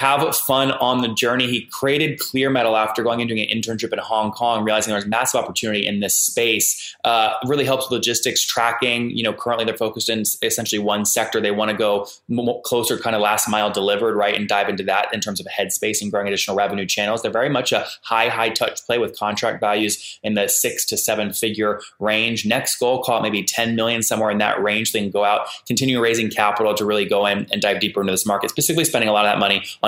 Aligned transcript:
have 0.00 0.36
fun 0.36 0.70
on 0.72 1.02
the 1.02 1.08
journey. 1.08 1.46
He 1.48 1.62
created 1.66 2.20
Clear 2.20 2.50
Metal 2.50 2.76
after 2.76 3.02
going 3.02 3.20
and 3.20 3.28
doing 3.28 3.40
an 3.40 3.48
internship 3.48 3.92
in 3.92 3.98
Hong 3.98 4.30
Kong, 4.30 4.64
realizing 4.64 4.90
there 4.90 4.98
was 4.98 5.06
massive 5.06 5.40
opportunity 5.42 5.86
in 5.86 6.00
this 6.00 6.14
space. 6.14 6.96
Uh, 7.04 7.32
really 7.46 7.64
helps 7.64 7.90
logistics 7.90 8.42
tracking. 8.42 9.10
You 9.10 9.24
know, 9.24 9.32
currently 9.32 9.64
they're 9.64 9.76
focused 9.76 10.08
in 10.08 10.20
essentially 10.42 10.78
one 10.78 11.04
sector. 11.04 11.40
They 11.40 11.50
want 11.50 11.70
to 11.70 11.76
go 11.76 12.06
closer, 12.64 12.96
kind 12.98 13.16
of 13.16 13.22
last 13.22 13.48
mile 13.48 13.70
delivered, 13.70 14.14
right, 14.14 14.34
and 14.34 14.48
dive 14.48 14.68
into 14.68 14.84
that 14.84 15.12
in 15.12 15.20
terms 15.20 15.40
of 15.40 15.46
headspace 15.46 16.00
and 16.00 16.10
growing 16.10 16.28
additional 16.28 16.56
revenue 16.56 16.86
channels. 16.86 17.22
They're 17.22 17.30
very 17.30 17.48
much 17.48 17.72
a 17.72 17.86
high, 18.02 18.28
high 18.28 18.50
touch 18.50 18.84
play 18.86 18.98
with 18.98 19.18
contract 19.18 19.60
values 19.60 20.18
in 20.22 20.34
the 20.34 20.48
six 20.48 20.84
to 20.86 20.96
seven 20.96 21.32
figure 21.32 21.80
range. 21.98 22.46
Next 22.46 22.78
goal, 22.78 23.02
call 23.02 23.20
maybe 23.20 23.42
10 23.42 23.74
million, 23.74 24.02
somewhere 24.02 24.30
in 24.30 24.38
that 24.38 24.62
range. 24.62 24.92
They 24.92 25.00
can 25.00 25.10
go 25.10 25.24
out, 25.24 25.48
continue 25.66 26.00
raising 26.00 26.30
capital 26.30 26.74
to 26.74 26.84
really 26.84 27.04
go 27.04 27.26
in 27.26 27.46
and 27.50 27.60
dive 27.60 27.80
deeper 27.80 28.00
into 28.00 28.12
this 28.12 28.26
market, 28.26 28.50
specifically 28.50 28.84
spending 28.84 29.08
a 29.08 29.12
lot 29.12 29.24
of 29.24 29.32
that 29.32 29.38
money 29.38 29.64
on 29.82 29.87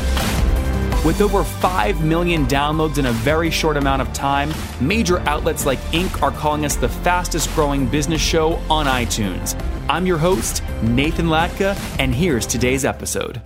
With 1.03 1.19
over 1.21 1.43
5 1.43 2.05
million 2.05 2.45
downloads 2.45 2.99
in 2.99 3.07
a 3.07 3.11
very 3.11 3.49
short 3.49 3.75
amount 3.75 4.03
of 4.03 4.13
time, 4.13 4.53
major 4.79 5.17
outlets 5.21 5.65
like 5.65 5.79
Inc. 5.91 6.21
are 6.21 6.29
calling 6.29 6.63
us 6.63 6.75
the 6.75 6.89
fastest 6.89 7.51
growing 7.55 7.87
business 7.87 8.21
show 8.21 8.53
on 8.69 8.85
iTunes. 8.85 9.59
I'm 9.89 10.05
your 10.05 10.19
host, 10.19 10.61
Nathan 10.83 11.25
Latka, 11.25 11.75
and 11.97 12.13
here's 12.13 12.45
today's 12.45 12.85
episode. 12.85 13.41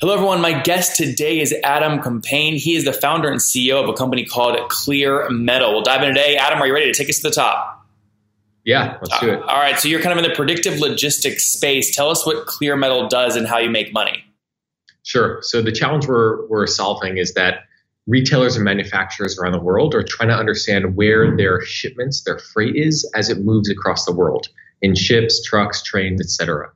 Hello, 0.00 0.14
everyone. 0.14 0.40
My 0.40 0.60
guest 0.60 0.96
today 0.96 1.40
is 1.40 1.52
Adam 1.64 2.00
Compain. 2.00 2.54
He 2.54 2.76
is 2.76 2.84
the 2.84 2.92
founder 2.92 3.28
and 3.28 3.40
CEO 3.40 3.82
of 3.82 3.88
a 3.88 3.92
company 3.94 4.24
called 4.24 4.56
Clear 4.68 5.28
Metal. 5.28 5.72
We'll 5.72 5.82
dive 5.82 6.02
in 6.04 6.14
today. 6.14 6.36
Adam, 6.36 6.62
are 6.62 6.68
you 6.68 6.72
ready 6.72 6.86
to 6.86 6.96
take 6.96 7.08
us 7.08 7.16
to 7.16 7.30
the 7.30 7.34
top? 7.34 7.84
Yeah, 8.64 8.96
let's 9.02 9.18
do 9.18 9.30
it. 9.30 9.42
All 9.42 9.58
right. 9.58 9.76
So 9.76 9.88
you're 9.88 10.00
kind 10.00 10.16
of 10.16 10.24
in 10.24 10.30
the 10.30 10.36
predictive 10.36 10.78
logistics 10.78 11.48
space. 11.48 11.96
Tell 11.96 12.10
us 12.10 12.24
what 12.24 12.46
Clear 12.46 12.76
Metal 12.76 13.08
does 13.08 13.34
and 13.34 13.48
how 13.48 13.58
you 13.58 13.70
make 13.70 13.92
money. 13.92 14.24
Sure. 15.02 15.38
So 15.42 15.62
the 15.62 15.72
challenge 15.72 16.06
we're, 16.06 16.46
we're 16.48 16.66
solving 16.66 17.18
is 17.18 17.34
that 17.34 17.64
retailers 18.06 18.56
and 18.56 18.64
manufacturers 18.64 19.38
around 19.38 19.52
the 19.52 19.60
world 19.60 19.94
are 19.94 20.02
trying 20.02 20.28
to 20.28 20.34
understand 20.34 20.96
where 20.96 21.36
their 21.36 21.60
shipments, 21.62 22.22
their 22.24 22.38
freight 22.38 22.76
is 22.76 23.10
as 23.14 23.28
it 23.28 23.44
moves 23.44 23.70
across 23.70 24.04
the 24.04 24.12
world 24.12 24.48
in 24.82 24.94
ships, 24.94 25.42
trucks, 25.42 25.82
trains, 25.82 26.20
etc. 26.20 26.70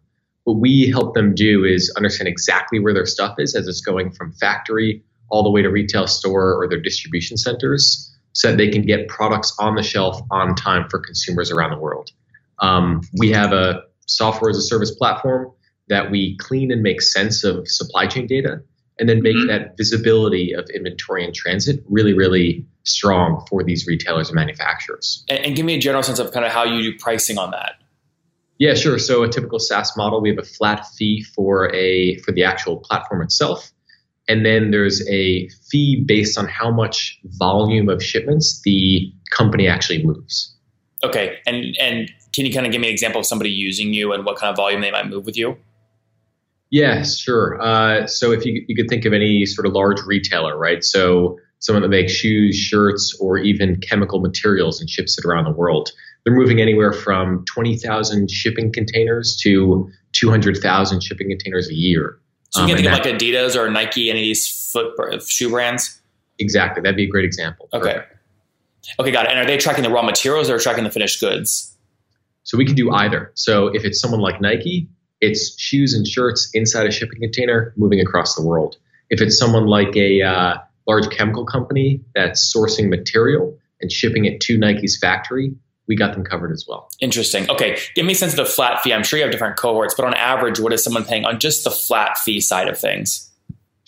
What 0.45 0.59
we 0.59 0.89
help 0.91 1.15
them 1.15 1.35
do 1.35 1.65
is 1.65 1.93
understand 1.97 2.29
exactly 2.29 2.79
where 2.79 2.95
their 2.95 3.07
stuff 3.07 3.37
is 3.39 3.55
as 3.55 3.67
it's 3.67 3.81
going 3.81 4.13
from 4.13 4.33
factory 4.33 5.03
all 5.31 5.43
the 5.43 5.51
way 5.51 5.63
to 5.63 5.69
retail 5.69 6.07
store 6.07 6.55
or 6.55 6.69
their 6.69 6.81
distribution 6.81 7.37
centers 7.37 8.11
so 8.33 8.51
that 8.51 8.57
they 8.57 8.69
can 8.69 8.83
get 8.83 9.09
products 9.09 9.55
on 9.59 9.75
the 9.75 9.83
shelf 9.83 10.21
on 10.31 10.55
time 10.55 10.89
for 10.91 10.99
consumers 10.99 11.51
around 11.51 11.71
the 11.71 11.79
world. 11.79 12.11
Um, 12.59 13.01
we 13.19 13.31
have 13.31 13.53
a 13.53 13.83
software 14.07 14.51
as 14.51 14.57
a 14.57 14.63
service 14.63 14.95
platform 14.95 15.51
that 15.89 16.11
we 16.11 16.37
clean 16.39 16.71
and 16.71 16.83
make 16.83 17.03
sense 17.03 17.45
of 17.45 17.69
supply 17.69 18.07
chain 18.07 18.27
data 18.27 18.63
and 18.99 19.09
then 19.09 19.23
make 19.23 19.37
mm-hmm. 19.37 19.49
that 19.49 19.77
visibility 19.77 20.53
of 20.53 20.69
inventory 20.71 21.25
in 21.25 21.33
transit 21.33 21.83
really, 21.89 22.15
really 22.15 22.65
strong 22.85 23.45
for 23.49 23.65
these 23.65 23.87
retailers 23.87 24.29
and 24.29 24.37
manufacturers. 24.37 25.25
And, 25.29 25.47
and, 25.47 25.57
give 25.57 25.67
me 25.67 25.75
a 25.75 25.81
general 25.81 26.03
sense 26.03 26.19
of 26.19 26.33
kind 26.33 26.47
of 26.47 26.53
how 26.53 26.65
you 26.65 26.93
do 26.93 26.99
pricing 26.99 27.39
on 27.39 27.51
that. 27.51 27.75
Yeah, 28.59 28.75
sure. 28.75 28.99
So 28.99 29.25
a 29.25 29.29
typical 29.29 29.59
SaaS 29.59 29.97
model, 29.97 30.21
we 30.21 30.29
have 30.29 30.39
a 30.39 30.45
flat 30.45 30.87
fee 30.97 31.25
for 31.35 31.75
a 31.75 32.19
for 32.19 32.31
the 32.31 32.45
actual 32.45 32.77
platform 32.79 33.23
itself. 33.23 33.73
And 34.29 34.47
then 34.47 34.71
there's 34.71 35.07
a 35.09 35.49
fee 35.71 36.03
based 36.07 36.39
on 36.39 36.47
how 36.47 36.71
much 36.71 37.19
volume 37.25 37.89
of 37.89 38.03
shipments 38.03 38.63
the 38.65 39.13
company 39.31 39.67
actually 39.67 40.05
moves. 40.05 40.55
Okay. 41.03 41.39
And 41.47 41.77
and 41.81 42.11
can 42.33 42.47
you 42.47 42.53
kind 42.53 42.65
of 42.65 42.73
give 42.73 42.81
me 42.81 42.89
an 42.89 42.93
example 42.93 43.21
of 43.21 43.27
somebody 43.27 43.51
using 43.51 43.93
you 43.93 44.13
and 44.13 44.25
what 44.25 44.37
kind 44.37 44.51
of 44.51 44.57
volume 44.57 44.81
they 44.81 44.93
might 44.93 45.09
move 45.09 45.27
with 45.27 45.37
you? 45.37 45.57
Yes, 46.71 47.19
sure. 47.19 47.61
Uh, 47.61 48.07
so 48.07 48.33
if 48.33 48.45
you, 48.45 48.65
you 48.67 48.75
could 48.75 48.89
think 48.89 49.05
of 49.05 49.13
any 49.13 49.47
sort 49.47 49.67
of 49.67 49.73
large 49.73 50.01
retailer, 50.07 50.57
right? 50.57 50.83
So 50.83 51.39
someone 51.61 51.83
that 51.83 51.89
makes 51.89 52.13
shoes, 52.13 52.57
shirts, 52.57 53.17
or 53.21 53.39
even 53.39 53.81
chemical 53.81 54.21
materials 54.21 54.81
and 54.81 54.91
ships 54.91 55.19
it 55.19 55.25
around 55.25 55.45
the 55.45 55.53
world. 55.53 55.91
They're 56.25 56.35
moving 56.35 56.61
anywhere 56.61 56.93
from 56.93 57.45
20,000 57.47 58.31
shipping 58.31 58.73
containers 58.73 59.37
to 59.43 59.91
200,000 60.13 61.03
shipping 61.03 61.29
containers 61.29 61.69
a 61.69 61.75
year. 61.75 62.19
So 62.51 62.63
you 62.63 62.67
can 62.69 62.87
um, 62.87 62.93
think 62.93 63.07
of 63.07 63.07
like 63.07 63.21
Adidas 63.21 63.57
or 63.57 63.71
Nike, 63.71 64.11
any 64.11 64.21
of 64.21 64.25
these 64.25 64.71
foot 64.73 65.23
shoe 65.23 65.51
brands? 65.51 66.01
Exactly. 66.39 66.83
That'd 66.83 66.97
be 66.97 67.05
a 67.05 67.09
great 67.09 67.25
example. 67.25 67.69
Okay. 67.73 68.05
Okay, 68.99 69.11
got 69.11 69.27
it. 69.27 69.31
And 69.31 69.39
are 69.39 69.47
they 69.47 69.57
tracking 69.57 69.83
the 69.83 69.91
raw 69.91 70.03
materials 70.03 70.51
or 70.51 70.59
tracking 70.59 70.85
the 70.85 70.91
finished 70.91 71.21
goods? 71.21 71.75
So 72.43 72.59
we 72.59 72.67
can 72.67 72.75
do 72.75 72.91
either. 72.91 73.33
So 73.35 73.69
if 73.69 73.85
it's 73.85 74.01
someone 74.01 74.21
like 74.21 74.41
Nike, 74.41 74.89
it's 75.25 75.59
shoes 75.59 75.95
and 75.95 76.07
shirts 76.07 76.51
inside 76.55 76.87
a 76.87 76.91
shipping 76.91 77.21
container 77.21 77.73
moving 77.77 78.01
across 78.01 78.35
the 78.35 78.43
world. 78.43 78.77
If 79.11 79.21
it's 79.21 79.39
someone 79.39 79.67
like 79.67 79.97
a 79.97 80.23
uh, 80.23 80.55
large 80.87 81.09
chemical 81.11 81.45
company 81.45 82.01
that's 82.15 82.53
sourcing 82.55 82.89
material 82.89 83.57
and 83.81 83.91
shipping 83.91 84.25
it 84.25 84.41
to 84.43 84.59
Nike's 84.59 84.99
factory, 84.99 85.55
we 85.87 85.97
got 85.97 86.15
them 86.15 86.25
covered 86.25 86.53
as 86.53 86.65
well. 86.69 86.89
Interesting. 87.01 87.51
Okay. 87.51 87.79
Give 87.95 88.07
me 88.07 88.13
a 88.13 88.17
sense 88.17 88.33
of 88.33 88.39
the 88.39 88.45
flat 88.47 88.83
fee. 88.83 88.93
I'm 88.93 89.03
sure 89.03 89.19
you 89.19 89.25
have 89.25 89.33
different 89.33 89.57
cohorts, 89.57 89.95
but 89.95 90.07
on 90.07 90.15
average, 90.15 90.59
what 90.59 90.73
is 90.73 90.83
someone 90.83 91.05
paying 91.05 91.25
on 91.25 91.39
just 91.39 91.65
the 91.65 91.71
flat 91.71 92.17
fee 92.19 92.41
side 92.41 92.69
of 92.69 92.79
things? 92.79 93.31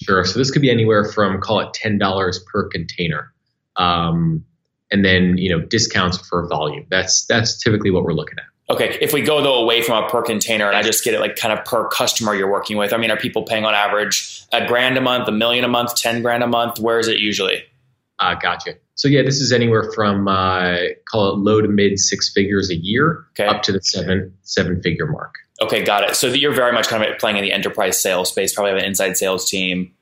Sure. 0.03 0.25
So 0.25 0.39
this 0.39 0.51
could 0.51 0.63
be 0.63 0.71
anywhere 0.71 1.05
from 1.05 1.41
call 1.41 1.61
it 1.61 1.73
ten 1.73 1.97
dollars 1.99 2.39
per 2.53 2.69
container, 2.69 3.33
um, 3.77 4.45
and 4.93 5.05
then 5.05 5.39
you 5.39 5.49
know 5.49 5.65
discounts 5.65 6.19
for 6.29 6.47
volume. 6.49 6.87
That's 6.91 7.25
that's 7.27 7.63
typically 7.63 7.91
what 7.91 8.05
we're 8.05 8.13
looking 8.13 8.39
at. 8.39 8.45
Okay, 8.69 8.99
if 9.01 9.13
we 9.13 9.23
go 9.23 9.43
though 9.43 9.63
away 9.63 9.81
from 9.81 10.03
a 10.03 10.09
per 10.09 10.23
container 10.23 10.67
and 10.67 10.77
I 10.77 10.83
just 10.83 11.05
get 11.05 11.15
it 11.15 11.21
like 11.21 11.37
kind 11.37 11.57
of 11.57 11.65
per 11.65 11.87
customer 11.89 12.35
you're 12.35 12.51
working 12.51 12.77
with, 12.77 12.93
I 12.93 12.97
mean, 12.97 13.11
are 13.11 13.17
people 13.17 13.45
paying 13.45 13.65
on 13.65 13.75
average 13.75 14.45
a 14.53 14.67
grand 14.67 14.99
a 14.99 15.01
month, 15.01 15.29
a 15.29 15.33
million 15.33 15.65
a 15.65 15.69
month, 15.69 15.95
10 15.95 16.23
grand 16.23 16.43
a 16.43 16.49
month? 16.49 16.81
Where 16.81 16.99
is 16.99 17.07
it 17.07 17.19
usually? 17.19 17.63
Uh, 18.19 18.35
gotcha. 18.35 18.75
So 18.97 19.09
yeah, 19.09 19.23
this 19.23 19.41
is 19.41 19.53
anywhere 19.53 19.93
from 19.93 20.27
uh, 20.27 20.77
call 21.09 21.33
it 21.33 21.39
low 21.39 21.61
to 21.61 21.69
mid 21.69 21.99
six 21.99 22.33
figures 22.33 22.71
a 22.71 22.77
year 22.77 23.25
okay. 23.33 23.47
up 23.47 23.63
to 23.65 23.73
the 23.73 23.81
seven 23.83 24.33
seven 24.43 24.83
figure 24.83 25.07
mark. 25.07 25.35
Okay, 25.61 25.85
got 25.85 26.03
it. 26.03 26.17
So 26.17 26.29
you're 26.29 26.55
very 26.55 26.73
much 26.73 26.89
kind 26.89 27.05
of 27.05 27.19
playing 27.19 27.37
in 27.37 27.43
the 27.43 27.53
enterprise 27.53 28.01
sales 28.01 28.31
space. 28.31 28.55
Probably 28.55 28.73
have 28.73 28.79
an 28.79 28.87
inside 28.87 29.17
sales 29.17 29.49
team. 29.49 29.93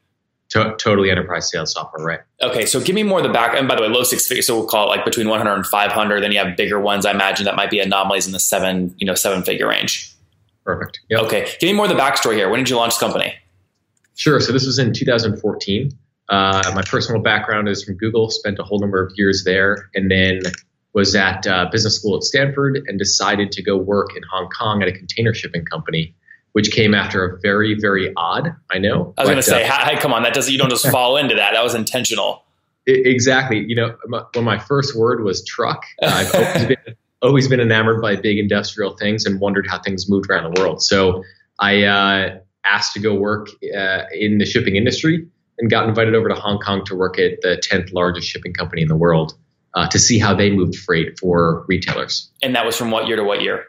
To- 0.50 0.74
totally 0.78 1.10
enterprise 1.10 1.50
sales 1.50 1.72
software, 1.72 2.04
right? 2.04 2.20
Okay, 2.42 2.66
so 2.66 2.80
give 2.80 2.94
me 2.94 3.02
more 3.02 3.18
of 3.18 3.24
the 3.24 3.32
back. 3.32 3.56
And 3.56 3.66
by 3.66 3.74
the 3.76 3.82
way, 3.82 3.88
low 3.88 4.02
six 4.02 4.26
figures. 4.26 4.46
So 4.46 4.56
we'll 4.56 4.68
call 4.68 4.86
it 4.86 4.96
like 4.96 5.04
between 5.04 5.28
100 5.28 5.52
and 5.52 5.66
500. 5.66 6.20
Then 6.20 6.32
you 6.32 6.38
have 6.38 6.56
bigger 6.56 6.78
ones. 6.78 7.06
I 7.06 7.10
imagine 7.10 7.44
that 7.46 7.56
might 7.56 7.70
be 7.70 7.80
anomalies 7.80 8.26
in 8.26 8.32
the 8.32 8.38
seven, 8.38 8.94
you 8.98 9.06
know, 9.06 9.14
seven 9.14 9.42
figure 9.42 9.68
range. 9.68 10.14
Perfect. 10.64 11.00
Yep. 11.10 11.22
Okay, 11.24 11.48
give 11.60 11.68
me 11.68 11.72
more 11.74 11.86
of 11.86 11.90
the 11.90 11.98
backstory 11.98 12.36
here. 12.36 12.48
When 12.48 12.60
did 12.60 12.70
you 12.70 12.76
launch 12.76 12.98
the 12.98 13.04
company? 13.04 13.34
Sure. 14.14 14.40
So 14.40 14.52
this 14.52 14.64
was 14.64 14.78
in 14.78 14.92
2014. 14.92 15.90
Uh, 16.28 16.72
my 16.74 16.82
personal 16.82 17.20
background 17.20 17.68
is 17.68 17.84
from 17.84 17.96
Google. 17.96 18.30
Spent 18.30 18.58
a 18.58 18.62
whole 18.62 18.78
number 18.78 19.04
of 19.04 19.12
years 19.16 19.44
there, 19.44 19.90
and 19.94 20.10
then 20.10 20.40
was 20.94 21.14
at 21.14 21.46
uh, 21.46 21.68
business 21.70 21.96
school 21.96 22.16
at 22.16 22.22
Stanford, 22.22 22.82
and 22.86 22.98
decided 22.98 23.52
to 23.52 23.62
go 23.62 23.76
work 23.76 24.16
in 24.16 24.22
Hong 24.30 24.48
Kong 24.48 24.82
at 24.82 24.88
a 24.88 24.92
container 24.92 25.34
shipping 25.34 25.64
company 25.64 26.14
which 26.54 26.70
came 26.70 26.94
after 26.94 27.24
a 27.24 27.40
very, 27.40 27.74
very 27.74 28.12
odd. 28.16 28.54
I 28.70 28.78
know. 28.78 29.12
I 29.18 29.22
was 29.22 29.28
going 29.28 29.36
to 29.36 29.42
say, 29.42 29.68
uh, 29.68 30.00
come 30.00 30.12
on, 30.12 30.22
that 30.22 30.34
doesn't. 30.34 30.52
You 30.52 30.58
don't 30.58 30.70
just 30.70 30.88
fall 30.88 31.16
into 31.16 31.34
that. 31.34 31.52
That 31.52 31.64
was 31.64 31.74
intentional. 31.74 32.44
exactly. 32.86 33.64
You 33.66 33.74
know, 33.74 33.96
my, 34.06 34.22
when 34.34 34.44
my 34.44 34.58
first 34.58 34.96
word 34.96 35.24
was 35.24 35.44
truck, 35.44 35.84
I've 36.00 36.32
always 36.32 36.66
been, 36.68 36.96
always 37.22 37.48
been 37.48 37.58
enamored 37.58 38.00
by 38.00 38.14
big 38.14 38.38
industrial 38.38 38.96
things 38.96 39.26
and 39.26 39.40
wondered 39.40 39.66
how 39.68 39.80
things 39.80 40.08
moved 40.08 40.30
around 40.30 40.54
the 40.54 40.60
world. 40.60 40.80
So 40.80 41.24
I 41.58 41.82
uh, 41.82 42.38
asked 42.64 42.92
to 42.94 43.00
go 43.00 43.14
work 43.14 43.48
uh, 43.76 44.04
in 44.12 44.38
the 44.38 44.46
shipping 44.46 44.76
industry 44.76 45.26
and 45.58 45.68
got 45.68 45.88
invited 45.88 46.14
over 46.14 46.28
to 46.28 46.36
Hong 46.36 46.60
Kong 46.60 46.84
to 46.84 46.94
work 46.94 47.18
at 47.18 47.40
the 47.42 47.60
10th 47.68 47.92
largest 47.92 48.28
shipping 48.28 48.52
company 48.52 48.82
in 48.82 48.88
the 48.88 48.96
world 48.96 49.34
uh, 49.74 49.88
to 49.88 49.98
see 49.98 50.20
how 50.20 50.34
they 50.34 50.50
moved 50.50 50.76
freight 50.76 51.18
for 51.18 51.64
retailers. 51.66 52.30
And 52.42 52.54
that 52.54 52.64
was 52.64 52.76
from 52.76 52.92
what 52.92 53.08
year 53.08 53.16
to 53.16 53.24
what 53.24 53.42
year? 53.42 53.66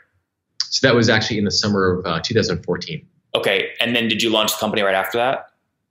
So 0.76 0.86
that 0.86 0.94
was 0.94 1.08
actually 1.08 1.38
in 1.38 1.46
the 1.46 1.52
summer 1.52 2.00
of 2.00 2.06
uh, 2.06 2.20
2014. 2.20 3.08
Okay, 3.34 3.70
and 3.80 3.96
then 3.96 4.10
did 4.10 4.22
you 4.22 4.30
launch 4.30 4.52
the 4.52 4.58
company 4.58 4.82
right 4.82 4.94
after 4.94 5.18
that? 5.18 5.46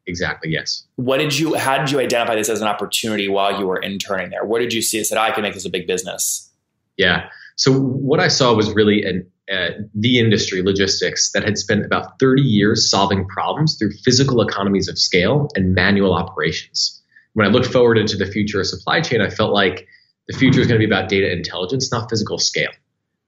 Exactly. 0.07 0.51
Yes. 0.51 0.85
What 0.97 1.19
did 1.19 1.39
you? 1.39 1.55
How 1.55 1.79
did 1.79 1.91
you 1.91 2.01
identify 2.01 2.35
this 2.35 2.51
as 2.51 2.61
an 2.61 2.69
opportunity 2.69 3.27
while 3.27 3.59
you 3.59 3.67
were 3.67 3.79
interning 3.79 4.29
there? 4.29 4.45
Where 4.45 4.61
did 4.61 4.75
you 4.75 4.83
see 4.83 4.99
it? 4.99 5.07
Said 5.07 5.17
I 5.17 5.31
can 5.31 5.41
make 5.41 5.55
this 5.55 5.65
a 5.65 5.71
big 5.71 5.87
business. 5.87 6.51
Yeah. 6.99 7.31
So 7.57 7.73
what 7.73 8.21
I 8.21 8.29
saw 8.29 8.53
was 8.53 8.75
really 8.75 9.07
an 9.07 9.27
uh, 9.51 9.71
the 9.95 10.19
industry, 10.19 10.63
logistics, 10.63 11.33
that 11.33 11.45
had 11.45 11.57
spent 11.57 11.87
about 11.87 12.19
30 12.21 12.43
years 12.43 12.91
solving 12.91 13.27
problems 13.27 13.79
through 13.79 13.93
physical 14.05 14.43
economies 14.43 14.87
of 14.89 14.99
scale 14.99 15.49
and 15.55 15.75
manual 15.75 16.13
operations. 16.13 17.03
When 17.33 17.47
I 17.47 17.51
looked 17.51 17.73
forward 17.73 17.97
into 17.97 18.19
the 18.19 18.27
future 18.27 18.61
of 18.61 18.67
supply 18.67 19.01
chain, 19.01 19.23
I 19.23 19.31
felt 19.31 19.55
like 19.55 19.87
the 20.29 20.37
future 20.37 20.61
is 20.61 20.67
going 20.67 20.79
to 20.79 20.87
be 20.87 20.91
about 20.93 21.09
data 21.09 21.33
intelligence, 21.33 21.91
not 21.91 22.11
physical 22.11 22.39
scale. 22.39 22.71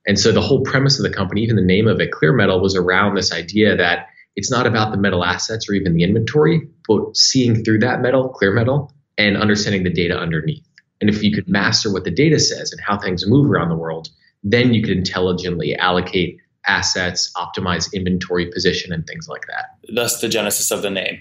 And 0.06 0.18
so 0.18 0.32
the 0.32 0.40
whole 0.40 0.62
premise 0.62 0.98
of 0.98 1.02
the 1.02 1.14
company, 1.16 1.42
even 1.42 1.56
the 1.56 1.62
name 1.62 1.88
of 1.88 2.00
it, 2.00 2.12
Clear 2.12 2.32
Metal, 2.32 2.60
was 2.60 2.76
around 2.76 3.16
this 3.16 3.32
idea 3.32 3.76
that 3.76 4.06
it's 4.36 4.50
not 4.50 4.66
about 4.66 4.92
the 4.92 4.98
metal 4.98 5.24
assets 5.24 5.68
or 5.68 5.72
even 5.72 5.94
the 5.94 6.04
inventory, 6.04 6.68
but 6.86 7.16
seeing 7.16 7.64
through 7.64 7.80
that 7.80 8.02
metal, 8.02 8.28
clear 8.28 8.52
metal, 8.52 8.92
and 9.18 9.36
understanding 9.36 9.82
the 9.82 9.90
data 9.90 10.16
underneath. 10.16 10.64
And 11.00 11.10
if 11.10 11.22
you 11.22 11.32
could 11.32 11.48
master 11.48 11.92
what 11.92 12.04
the 12.04 12.10
data 12.10 12.38
says 12.38 12.70
and 12.70 12.80
how 12.80 12.98
things 12.98 13.26
move 13.26 13.50
around 13.50 13.70
the 13.70 13.76
world, 13.76 14.08
then 14.44 14.72
you 14.72 14.82
could 14.82 14.96
intelligently 14.96 15.74
allocate 15.74 16.38
assets, 16.66 17.32
optimize 17.36 17.92
inventory 17.92 18.46
position, 18.46 18.92
and 18.92 19.06
things 19.06 19.28
like 19.28 19.46
that. 19.46 19.92
Thus, 19.94 20.20
the 20.20 20.28
genesis 20.28 20.70
of 20.70 20.82
the 20.82 20.90
name. 20.90 21.18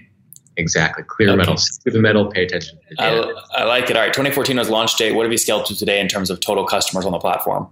Exactly. 0.58 1.04
Clear 1.08 1.30
okay. 1.30 1.38
metal, 1.38 1.58
see 1.58 1.92
the 1.92 2.00
metal, 2.00 2.28
pay 2.28 2.44
attention 2.44 2.78
to 2.78 2.84
the 2.90 2.96
data. 2.96 3.34
I, 3.54 3.62
I 3.62 3.64
like 3.66 3.90
it. 3.90 3.98
All 3.98 4.04
right. 4.04 4.14
2014 4.14 4.58
was 4.58 4.70
launch 4.70 4.96
date. 4.96 5.14
What 5.14 5.24
have 5.24 5.32
you 5.32 5.38
scaled 5.38 5.66
to 5.68 5.76
today 5.76 6.00
in 6.00 6.08
terms 6.08 6.30
of 6.30 6.40
total 6.40 6.66
customers 6.66 7.06
on 7.06 7.12
the 7.12 7.20
platform? 7.20 7.70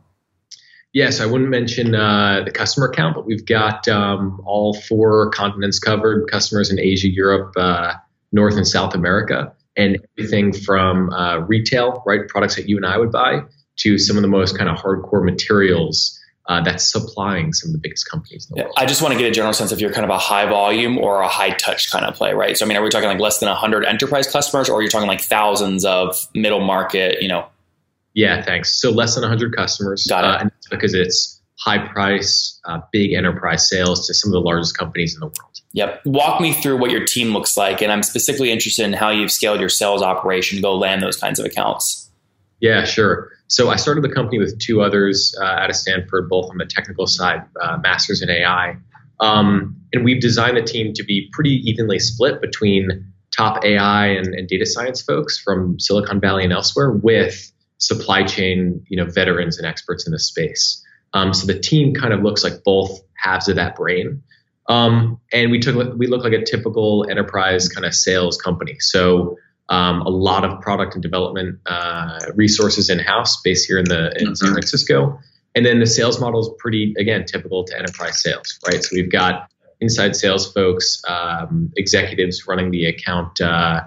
Yes, 0.94 1.20
I 1.20 1.26
wouldn't 1.26 1.50
mention 1.50 1.96
uh, 1.96 2.44
the 2.46 2.52
customer 2.52 2.92
count, 2.92 3.16
but 3.16 3.26
we've 3.26 3.46
got 3.46 3.88
um, 3.88 4.40
all 4.46 4.76
four 4.76 5.32
continents 5.32 5.80
covered 5.80 6.30
customers 6.30 6.72
in 6.72 6.80
Asia, 6.80 7.10
Europe, 7.10 7.54
uh, 7.58 7.94
North 8.32 8.56
and 8.56 8.68
South 8.68 8.94
America, 8.94 9.52
and 9.76 9.98
everything 10.18 10.54
from 10.54 11.10
uh, 11.10 11.40
retail, 11.40 12.04
right, 12.06 12.28
products 12.28 12.56
that 12.58 12.70
you 12.70 12.78
and 12.78 12.86
I 12.86 13.00
would 13.00 13.12
buy, 13.12 13.42
to 13.78 13.98
some 13.98 14.18
of 14.18 14.22
the 14.22 14.28
most 14.28 14.56
kind 14.56 14.70
of 14.70 14.78
hardcore 14.78 15.26
materials 15.26 16.20
uh, 16.48 16.62
that's 16.62 16.92
supplying 16.92 17.54
some 17.54 17.70
of 17.70 17.74
the 17.74 17.80
biggest 17.80 18.10
companies 18.12 18.48
in 18.48 18.58
the 18.58 18.64
world. 18.64 18.76
I 18.78 18.86
just 18.86 19.02
want 19.02 19.14
to 19.14 19.20
get 19.20 19.28
a 19.28 19.32
general 19.32 19.54
sense 19.54 19.72
if 19.72 19.80
you're 19.80 19.94
kind 19.94 20.04
of 20.04 20.12
a 20.12 20.20
high 20.20 20.46
volume 20.46 21.00
or 21.00 21.22
a 21.22 21.28
high 21.28 21.52
touch 21.52 21.90
kind 21.90 22.06
of 22.06 22.14
play, 22.16 22.34
right? 22.34 22.56
So, 22.56 22.66
I 22.66 22.68
mean, 22.68 22.78
are 22.78 22.84
we 22.84 22.90
talking 22.90 23.10
like 23.10 23.20
less 23.20 23.40
than 23.40 23.50
100 23.50 23.86
enterprise 23.86 24.30
customers 24.30 24.70
or 24.70 24.82
you're 24.82 24.92
talking 24.92 25.08
like 25.08 25.22
thousands 25.22 25.86
of 25.86 26.28
middle 26.36 26.60
market, 26.60 27.22
you 27.22 27.30
know, 27.30 27.48
yeah, 28.14 28.44
thanks. 28.44 28.80
So 28.80 28.92
less 28.92 29.16
than 29.16 29.24
100 29.24 29.56
customers. 29.56 30.06
Got 30.08 30.24
it. 30.24 30.28
Uh, 30.28 30.38
and 30.42 30.52
because 30.74 30.94
it's 30.94 31.42
high 31.60 31.88
price, 31.88 32.60
uh, 32.66 32.80
big 32.92 33.14
enterprise 33.14 33.70
sales 33.70 34.08
to 34.08 34.14
some 34.14 34.30
of 34.30 34.34
the 34.34 34.42
largest 34.42 34.78
companies 34.78 35.14
in 35.14 35.20
the 35.20 35.28
world. 35.28 35.62
Yep. 35.74 36.02
Walk 36.06 36.42
me 36.42 36.54
through 36.54 36.78
what 36.78 36.92
your 36.92 37.06
team 37.06 37.30
looks 37.30 37.56
like. 37.56 37.82
And 37.82 37.92
I'm 37.92 38.04
specifically 38.04 38.52
interested 38.52 38.86
in 38.86 38.94
how 38.94 39.10
you've 39.10 39.32
scaled 39.32 39.60
your 39.60 39.70
sales 39.70 40.02
operation 40.02 40.58
to 40.58 40.62
go 40.62 40.76
land 40.76 41.02
those 41.02 41.18
kinds 41.18 41.40
of 41.40 41.46
accounts. 41.46 42.12
Yeah, 42.60 42.86
sure. 42.86 43.32
So 43.48 43.70
I 43.70 43.76
started 43.76 44.04
the 44.04 44.10
company 44.10 44.40
with 44.40 44.58
two 44.60 44.82
others 44.82 45.36
uh, 45.40 45.44
out 45.46 45.70
of 45.70 45.76
Stanford, 45.76 46.30
both 46.30 46.50
on 46.50 46.58
the 46.58 46.66
technical 46.66 47.08
side, 47.08 47.44
uh, 47.62 47.78
masters 47.78 48.22
in 48.22 48.30
AI. 48.30 48.78
Um, 49.20 49.76
and 49.94 50.04
we've 50.04 50.22
designed 50.22 50.58
the 50.58 50.64
team 50.64 50.94
to 50.94 51.04
be 51.04 51.30
pretty 51.34 51.62
evenly 51.70 52.00
split 52.00 52.42
between 52.42 53.06
top 53.36 53.64
AI 53.64 54.08
and, 54.08 54.34
and 54.34 54.48
data 54.48 54.66
science 54.66 55.02
folks 55.02 55.40
from 55.40 55.80
Silicon 55.80 56.20
Valley 56.20 56.44
and 56.44 56.54
elsewhere 56.54 56.92
with 56.92 57.52
supply 57.84 58.24
chain, 58.24 58.86
you 58.88 58.98
know, 58.98 59.06
veterans 59.06 59.58
and 59.58 59.68
experts 59.68 60.08
in 60.08 60.12
the 60.14 60.20
space. 60.20 60.82
Um, 61.14 61.34
so 61.34 61.46
the 61.46 61.60
team 61.60 61.94
kind 61.94 62.14
of 62.14 62.24
looks 62.24 62.44
like 62.44 62.64
both 62.64 63.02
halves 63.16 63.48
of 63.50 63.58
that 63.58 63.76
brain. 63.76 64.24
Um, 64.70 65.20
and 65.34 65.52
we 65.52 65.60
took 65.60 65.76
we 65.98 66.08
look 66.08 66.24
like 66.24 66.34
a 66.34 66.44
typical 66.44 67.06
enterprise 67.10 67.68
kind 67.68 67.86
of 67.86 67.94
sales 67.94 68.38
company. 68.38 68.78
So 68.80 69.38
um, 69.70 70.02
a 70.02 70.10
lot 70.10 70.46
of 70.46 70.62
product 70.62 70.94
and 70.96 71.04
development 71.04 71.60
uh, 71.66 72.20
resources 72.36 72.90
in 72.90 73.00
house, 73.00 73.42
based 73.42 73.68
here 73.68 73.78
in 73.78 73.86
the 73.86 74.14
in 74.18 74.28
mm-hmm. 74.28 74.34
San 74.36 74.52
Francisco. 74.54 75.20
And 75.56 75.66
then 75.66 75.80
the 75.80 75.86
sales 75.86 76.20
model 76.20 76.40
is 76.40 76.50
pretty 76.58 76.96
again 76.98 77.26
typical 77.26 77.66
to 77.66 77.78
enterprise 77.78 78.22
sales, 78.22 78.58
right? 78.66 78.82
So 78.82 78.90
we've 78.94 79.12
got 79.12 79.50
inside 79.82 80.16
sales 80.16 80.52
folks, 80.52 81.02
um, 81.08 81.72
executives 81.76 82.48
running 82.48 82.72
the 82.72 82.86
account, 82.86 83.42
uh, 83.42 83.82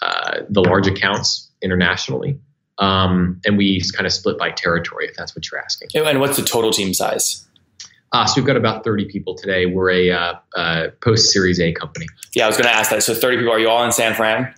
uh, 0.00 0.40
the 0.48 0.60
large 0.60 0.86
accounts 0.86 1.50
internationally. 1.60 2.38
Um, 2.80 3.40
and 3.44 3.56
we 3.58 3.80
kind 3.94 4.06
of 4.06 4.12
split 4.12 4.38
by 4.38 4.50
territory, 4.50 5.06
if 5.06 5.14
that's 5.14 5.36
what 5.36 5.50
you're 5.50 5.60
asking. 5.60 5.90
And 5.94 6.18
what's 6.18 6.36
the 6.36 6.42
total 6.42 6.72
team 6.72 6.94
size? 6.94 7.46
Uh, 8.12 8.26
so 8.26 8.40
we've 8.40 8.46
got 8.46 8.56
about 8.56 8.82
30 8.82 9.04
people 9.04 9.34
today. 9.34 9.66
We're 9.66 9.90
a 9.90 10.10
uh, 10.10 10.34
uh, 10.56 10.88
post 11.00 11.30
Series 11.30 11.60
A 11.60 11.72
company. 11.72 12.06
Yeah, 12.34 12.44
I 12.44 12.46
was 12.48 12.56
going 12.56 12.66
to 12.66 12.74
ask 12.74 12.90
that. 12.90 13.02
So 13.02 13.14
30 13.14 13.36
people. 13.36 13.52
Are 13.52 13.58
you 13.58 13.68
all 13.68 13.84
in 13.84 13.92
San 13.92 14.14
Fran? 14.14 14.52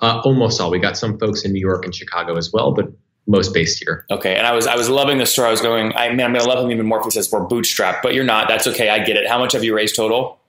Uh, 0.00 0.20
almost 0.24 0.60
all. 0.60 0.70
We 0.70 0.80
got 0.80 0.96
some 0.96 1.18
folks 1.18 1.44
in 1.44 1.52
New 1.52 1.60
York 1.60 1.84
and 1.84 1.94
Chicago 1.94 2.36
as 2.36 2.52
well, 2.52 2.72
but 2.72 2.90
most 3.28 3.54
based 3.54 3.78
here. 3.78 4.04
Okay, 4.10 4.34
and 4.34 4.46
I 4.46 4.52
was 4.52 4.66
I 4.66 4.74
was 4.74 4.88
loving 4.88 5.18
the 5.18 5.26
story. 5.26 5.46
I 5.46 5.50
was 5.52 5.60
going. 5.60 5.94
I 5.94 6.08
mean, 6.08 6.20
I'm 6.22 6.32
going 6.32 6.42
to 6.42 6.48
love 6.48 6.64
him 6.64 6.72
even 6.72 6.86
more 6.86 6.98
if 6.98 7.04
he 7.04 7.10
says 7.12 7.30
we're 7.30 7.46
bootstrapped, 7.46 8.02
but 8.02 8.14
you're 8.14 8.24
not. 8.24 8.48
That's 8.48 8.66
okay. 8.66 8.88
I 8.88 8.98
get 9.04 9.16
it. 9.16 9.28
How 9.28 9.38
much 9.38 9.52
have 9.52 9.62
you 9.62 9.76
raised 9.76 9.94
total? 9.94 10.40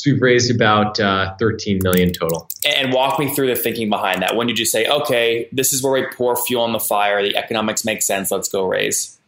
So 0.00 0.12
we've 0.12 0.22
raised 0.22 0.50
about 0.50 0.98
uh, 0.98 1.34
13 1.38 1.80
million 1.82 2.10
total. 2.12 2.48
And 2.64 2.90
walk 2.90 3.18
me 3.18 3.34
through 3.34 3.48
the 3.48 3.60
thinking 3.60 3.90
behind 3.90 4.22
that. 4.22 4.34
When 4.34 4.46
did 4.46 4.58
you 4.58 4.64
say, 4.64 4.86
okay, 4.86 5.46
this 5.52 5.74
is 5.74 5.82
where 5.82 5.92
we 5.92 6.06
pour 6.16 6.36
fuel 6.36 6.62
on 6.62 6.72
the 6.72 6.80
fire. 6.80 7.22
The 7.22 7.36
economics 7.36 7.84
make 7.84 8.00
sense. 8.00 8.30
Let's 8.30 8.48
go 8.48 8.64
raise. 8.64 9.18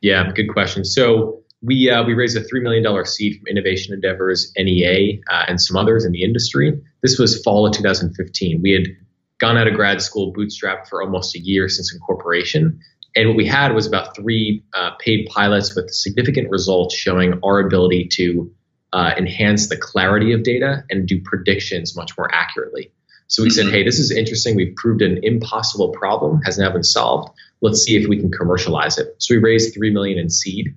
Yeah, 0.00 0.28
good 0.32 0.48
question. 0.48 0.84
So 0.84 1.40
we 1.62 1.88
uh, 1.88 2.04
we 2.04 2.14
raised 2.14 2.36
a 2.36 2.42
three 2.42 2.60
million 2.60 2.82
dollar 2.82 3.04
seed 3.04 3.38
from 3.38 3.46
Innovation 3.46 3.94
Endeavors, 3.94 4.52
NEA, 4.56 5.20
uh, 5.30 5.44
and 5.46 5.60
some 5.60 5.76
others 5.76 6.04
in 6.04 6.10
the 6.10 6.24
industry. 6.24 6.80
This 7.02 7.18
was 7.18 7.40
fall 7.42 7.66
of 7.66 7.72
2015. 7.74 8.60
We 8.60 8.72
had 8.72 8.86
gone 9.38 9.56
out 9.56 9.68
of 9.68 9.74
grad 9.74 10.02
school, 10.02 10.32
bootstrapped 10.32 10.88
for 10.88 11.00
almost 11.00 11.36
a 11.36 11.38
year 11.38 11.68
since 11.68 11.92
incorporation. 11.92 12.80
And 13.14 13.28
what 13.28 13.36
we 13.36 13.46
had 13.46 13.72
was 13.72 13.86
about 13.86 14.14
three 14.16 14.64
uh, 14.74 14.90
paid 14.98 15.28
pilots 15.28 15.74
with 15.74 15.90
significant 15.90 16.50
results 16.50 16.94
showing 16.94 17.38
our 17.44 17.60
ability 17.60 18.08
to 18.12 18.52
uh, 18.92 19.12
enhance 19.16 19.68
the 19.68 19.76
clarity 19.76 20.32
of 20.32 20.42
data 20.42 20.84
and 20.90 21.06
do 21.06 21.20
predictions 21.20 21.96
much 21.96 22.16
more 22.16 22.32
accurately. 22.34 22.90
So 23.26 23.42
we 23.42 23.50
mm-hmm. 23.50 23.66
said, 23.66 23.72
hey, 23.72 23.84
this 23.84 23.98
is 23.98 24.10
interesting. 24.10 24.56
We've 24.56 24.74
proved 24.76 25.02
an 25.02 25.20
impossible 25.22 25.90
problem 25.90 26.40
has 26.42 26.58
now 26.58 26.72
been 26.72 26.82
solved. 26.82 27.30
Let's 27.60 27.82
see 27.82 27.96
if 27.96 28.08
we 28.08 28.18
can 28.18 28.30
commercialize 28.30 28.98
it. 28.98 29.14
So 29.18 29.34
we 29.34 29.40
raised 29.40 29.74
three 29.74 29.90
million 29.90 30.18
in 30.18 30.30
seed, 30.30 30.74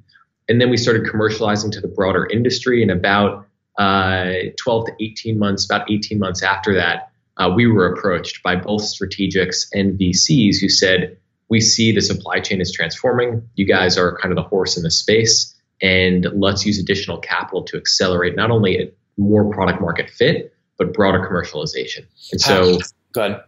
and 0.50 0.60
then 0.60 0.70
we 0.70 0.78
started 0.78 1.04
commercializing 1.04 1.72
to 1.74 1.82
the 1.82 1.88
broader 1.88 2.26
industry. 2.26 2.82
And 2.82 2.92
about 2.92 3.48
uh, 3.78 4.34
12 4.58 4.86
to 4.88 4.92
18 5.00 5.40
months, 5.40 5.66
about 5.66 5.90
18 5.90 6.20
months 6.20 6.44
after 6.44 6.76
that, 6.76 7.12
uh, 7.38 7.50
we 7.56 7.68
were 7.68 7.94
approached 7.94 8.44
by 8.44 8.58
both 8.58 8.82
strategics 8.82 9.68
and 9.74 9.98
VCs 9.98 10.60
who 10.60 10.68
said, 10.68 11.18
we 11.50 11.62
see 11.62 11.94
the 11.94 12.02
supply 12.02 12.40
chain 12.40 12.62
is 12.62 12.72
transforming. 12.72 13.48
You 13.56 13.66
guys 13.66 13.98
are 13.98 14.18
kind 14.18 14.32
of 14.32 14.36
the 14.36 14.48
horse 14.48 14.78
in 14.78 14.84
the 14.84 14.92
space 14.92 15.51
and 15.82 16.28
let's 16.34 16.66
use 16.66 16.80
additional 16.80 17.18
capital 17.18 17.64
to 17.64 17.78
accelerate 17.78 18.36
not 18.36 18.52
only 18.52 18.92
more 19.18 19.52
product 19.52 19.82
market 19.82 20.10
fit 20.10 20.54
but 20.82 20.94
broader 20.94 21.20
commercialization. 21.20 22.06
And 22.32 22.42
so, 22.42 22.80
good. 23.14 23.40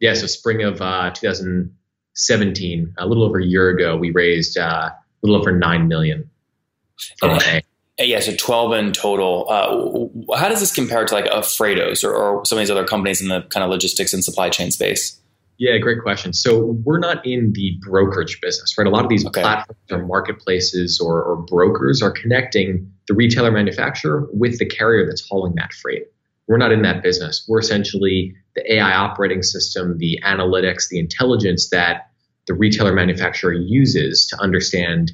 Yeah, 0.00 0.12
so 0.12 0.26
spring 0.26 0.62
of 0.62 0.82
uh, 0.82 1.10
2017, 1.12 2.94
a 2.98 3.06
little 3.06 3.24
over 3.24 3.38
a 3.38 3.44
year 3.44 3.70
ago, 3.70 3.96
we 3.96 4.10
raised 4.10 4.58
uh, 4.58 4.90
a 4.90 4.96
little 5.22 5.40
over 5.40 5.50
nine 5.50 5.88
million 5.88 6.28
from 7.18 7.38
A. 7.40 7.62
Yeah, 8.00 8.20
so 8.20 8.34
12 8.36 8.72
in 8.74 8.92
total. 8.92 9.46
Uh, 9.48 10.36
how 10.36 10.48
does 10.48 10.60
this 10.60 10.72
compare 10.72 11.04
to 11.04 11.14
like 11.14 11.24
a 11.26 11.38
Freightos 11.38 12.04
or, 12.04 12.14
or 12.14 12.44
some 12.44 12.58
of 12.58 12.60
these 12.60 12.70
other 12.70 12.84
companies 12.84 13.22
in 13.22 13.28
the 13.28 13.42
kind 13.42 13.64
of 13.64 13.70
logistics 13.70 14.12
and 14.12 14.22
supply 14.22 14.50
chain 14.50 14.70
space? 14.70 15.18
Yeah, 15.58 15.76
great 15.78 16.02
question. 16.02 16.32
So 16.32 16.78
we're 16.84 17.00
not 17.00 17.26
in 17.26 17.52
the 17.52 17.76
brokerage 17.80 18.40
business, 18.40 18.78
right? 18.78 18.86
A 18.86 18.90
lot 18.90 19.02
of 19.02 19.10
these 19.10 19.26
okay. 19.26 19.42
platforms 19.42 19.80
or 19.90 20.06
marketplaces 20.06 21.00
or, 21.00 21.20
or, 21.20 21.36
brokers 21.36 22.00
are 22.00 22.12
connecting 22.12 22.92
the 23.08 23.14
retailer 23.14 23.50
manufacturer 23.50 24.28
with 24.32 24.60
the 24.60 24.66
carrier 24.66 25.04
that's 25.04 25.26
hauling 25.28 25.56
that 25.56 25.72
freight. 25.72 26.04
We're 26.46 26.58
not 26.58 26.70
in 26.70 26.82
that 26.82 27.02
business. 27.02 27.44
We're 27.48 27.58
essentially 27.58 28.36
the 28.54 28.74
AI 28.74 28.92
operating 28.92 29.42
system, 29.42 29.98
the 29.98 30.20
analytics, 30.24 30.88
the 30.88 31.00
intelligence 31.00 31.70
that 31.70 32.08
the 32.46 32.54
retailer 32.54 32.92
manufacturer 32.92 33.52
uses 33.52 34.28
to 34.28 34.40
understand 34.40 35.10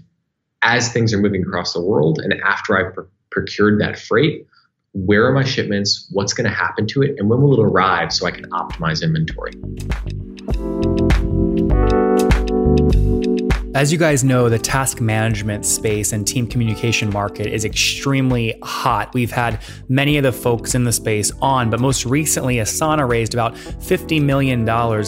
as 0.61 0.93
things 0.93 1.15
are 1.15 1.19
moving 1.19 1.43
across 1.43 1.73
the 1.73 1.81
world 1.81 2.21
and 2.23 2.35
after 2.45 2.79
I've 2.79 2.95
pr- 2.95 3.03
procured 3.31 3.81
that 3.81 3.99
freight, 3.99 4.47
where 4.93 5.27
are 5.27 5.33
my 5.33 5.45
shipments, 5.45 6.07
what's 6.13 6.35
going 6.35 6.49
to 6.49 6.55
happen 6.55 6.87
to 6.89 7.03
it, 7.03 7.17
and 7.19 7.31
when 7.31 7.41
will 7.41 7.59
it 7.59 7.65
arrive 7.65 8.13
so 8.13 8.27
I 8.27 8.31
can 8.31 8.49
optimize 8.51 9.03
inventory 9.03 9.53
thank 10.47 11.93
you 11.93 12.04
as 13.75 13.91
you 13.91 13.99
guys 13.99 14.23
know, 14.23 14.49
the 14.49 14.57
task 14.57 15.01
management 15.01 15.67
space 15.67 16.13
and 16.13 16.25
team 16.25 16.47
communication 16.47 17.11
market 17.11 17.49
is 17.49 17.65
extremely 17.65 18.57
hot. 18.63 19.13
We've 19.15 19.33
had 19.33 19.61
many 19.89 20.17
of 20.17 20.23
the 20.23 20.31
folks 20.31 20.77
in 20.77 20.85
the 20.85 20.93
space 20.93 21.33
on, 21.43 21.71
but 21.71 21.81
most 21.81 22.07
recently, 22.07 22.59
Asana 22.59 23.09
raised 23.09 23.35
about 23.35 23.57
$50 23.57 24.23
million, 24.23 24.65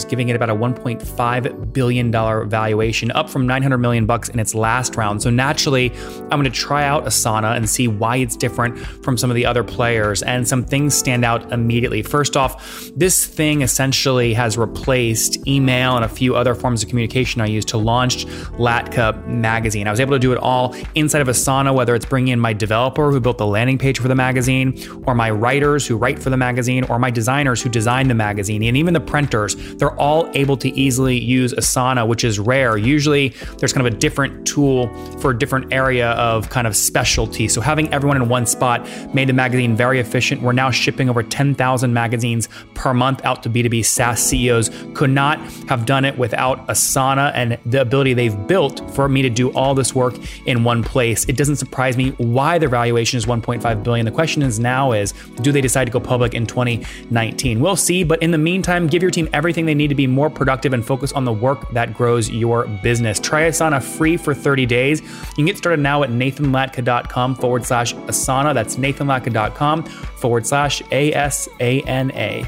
giving 0.09 0.27
it 0.27 0.35
about 0.35 0.49
a 0.49 0.53
$1.5 0.53 1.73
billion 1.73 2.11
valuation, 2.11 3.09
up 3.11 3.29
from 3.29 3.47
900 3.47 3.77
million 3.77 4.05
bucks 4.05 4.27
in 4.27 4.37
its 4.37 4.53
last 4.53 4.97
round. 4.97 5.21
So 5.21 5.29
naturally, 5.29 5.93
I'm 6.23 6.31
going 6.31 6.43
to 6.43 6.49
try 6.49 6.83
out 6.83 7.05
Asana 7.05 7.55
and 7.55 7.69
see 7.69 7.87
why 7.87 8.17
it's 8.17 8.35
different 8.35 8.77
from 8.77 9.17
some 9.17 9.31
of 9.31 9.35
the 9.35 9.45
other 9.45 9.63
players. 9.63 10.21
And 10.23 10.45
some 10.45 10.65
things 10.65 10.93
stand 10.93 11.23
out 11.23 11.53
immediately. 11.53 12.01
First 12.01 12.35
off, 12.35 12.91
this 12.97 13.25
thing 13.25 13.61
essentially 13.61 14.33
has 14.33 14.57
replaced 14.57 15.47
email 15.47 15.95
and 15.95 16.03
a 16.03 16.09
few 16.09 16.35
other 16.35 16.53
forms 16.53 16.83
of 16.83 16.89
communication 16.89 17.39
I 17.39 17.45
used 17.45 17.69
to 17.69 17.77
launch 17.77 18.25
Latka 18.57 19.25
magazine. 19.27 19.87
I 19.87 19.91
was 19.91 19.99
able 19.99 20.13
to 20.13 20.19
do 20.19 20.31
it 20.31 20.37
all 20.37 20.75
inside 20.95 21.21
of 21.21 21.27
Asana, 21.27 21.73
whether 21.73 21.95
it's 21.95 22.05
bringing 22.05 22.33
in 22.33 22.39
my 22.39 22.53
developer 22.53 23.11
who 23.11 23.19
built 23.19 23.37
the 23.37 23.45
landing 23.45 23.77
page 23.77 23.99
for 23.99 24.07
the 24.07 24.15
magazine, 24.15 24.77
or 25.05 25.15
my 25.15 25.29
writers 25.29 25.85
who 25.85 25.97
write 25.97 26.19
for 26.19 26.29
the 26.29 26.37
magazine, 26.37 26.83
or 26.85 26.99
my 26.99 27.11
designers 27.11 27.61
who 27.61 27.69
design 27.69 28.07
the 28.07 28.15
magazine, 28.15 28.63
and 28.63 28.77
even 28.77 28.93
the 28.93 28.99
printers. 28.99 29.55
They're 29.75 29.97
all 29.99 30.29
able 30.33 30.57
to 30.57 30.69
easily 30.69 31.17
use 31.17 31.53
Asana, 31.53 32.07
which 32.07 32.23
is 32.23 32.39
rare. 32.39 32.77
Usually 32.77 33.29
there's 33.57 33.73
kind 33.73 33.85
of 33.85 33.93
a 33.93 33.97
different 33.97 34.47
tool 34.47 34.87
for 35.19 35.31
a 35.31 35.37
different 35.37 35.71
area 35.71 36.11
of 36.11 36.49
kind 36.49 36.67
of 36.67 36.75
specialty. 36.75 37.47
So 37.47 37.61
having 37.61 37.93
everyone 37.93 38.17
in 38.17 38.27
one 38.29 38.45
spot 38.45 38.87
made 39.13 39.29
the 39.29 39.33
magazine 39.33 39.75
very 39.75 39.99
efficient. 39.99 40.41
We're 40.41 40.53
now 40.53 40.71
shipping 40.71 41.09
over 41.09 41.23
10,000 41.23 41.93
magazines 41.93 42.49
per 42.73 42.93
month 42.93 43.23
out 43.23 43.43
to 43.43 43.49
B2B 43.49 43.85
SaaS 43.85 44.21
CEOs. 44.21 44.71
Could 44.93 45.11
not 45.11 45.39
have 45.69 45.85
done 45.85 46.05
it 46.05 46.17
without 46.17 46.67
Asana 46.67 47.31
and 47.33 47.57
the 47.65 47.81
ability 47.81 48.13
they've 48.13 48.46
built 48.47 48.81
for 48.93 49.09
me 49.09 49.21
to 49.21 49.29
do 49.29 49.51
all 49.51 49.75
this 49.75 49.93
work 49.93 50.15
in 50.45 50.63
one 50.63 50.83
place. 50.83 51.25
It 51.25 51.37
doesn't 51.37 51.57
surprise 51.57 51.97
me 51.97 52.11
why 52.11 52.57
their 52.57 52.69
valuation 52.69 53.17
is 53.17 53.25
1.5 53.25 53.83
billion. 53.83 54.05
The 54.05 54.11
question 54.11 54.41
is 54.41 54.59
now 54.59 54.91
is 54.91 55.13
do 55.41 55.51
they 55.51 55.61
decide 55.61 55.85
to 55.85 55.91
go 55.91 55.99
public 55.99 56.33
in 56.33 56.45
2019? 56.45 57.59
We'll 57.59 57.75
see, 57.75 58.03
but 58.03 58.21
in 58.21 58.31
the 58.31 58.37
meantime, 58.37 58.87
give 58.87 59.01
your 59.01 59.11
team 59.11 59.29
everything 59.33 59.65
they 59.65 59.75
need 59.75 59.89
to 59.89 59.95
be 59.95 60.07
more 60.07 60.29
productive 60.29 60.73
and 60.73 60.85
focus 60.85 61.11
on 61.13 61.25
the 61.25 61.33
work 61.33 61.69
that 61.71 61.93
grows 61.93 62.29
your 62.29 62.67
business. 62.81 63.19
Try 63.19 63.43
Asana 63.43 63.81
free 63.81 64.17
for 64.17 64.33
30 64.33 64.65
days. 64.65 65.01
You 65.01 65.35
can 65.35 65.45
get 65.45 65.57
started 65.57 65.81
now 65.81 66.03
at 66.03 66.09
nathanlatka.com 66.09 67.35
forward 67.35 67.65
slash 67.65 67.93
Asana. 67.95 68.53
That's 68.53 68.75
nathanlatka.com 68.75 69.83
forward 69.83 70.47
slash 70.47 70.81
A 70.91 71.13
S 71.13 71.49
A 71.59 71.81
N 71.81 72.11
A 72.11 72.45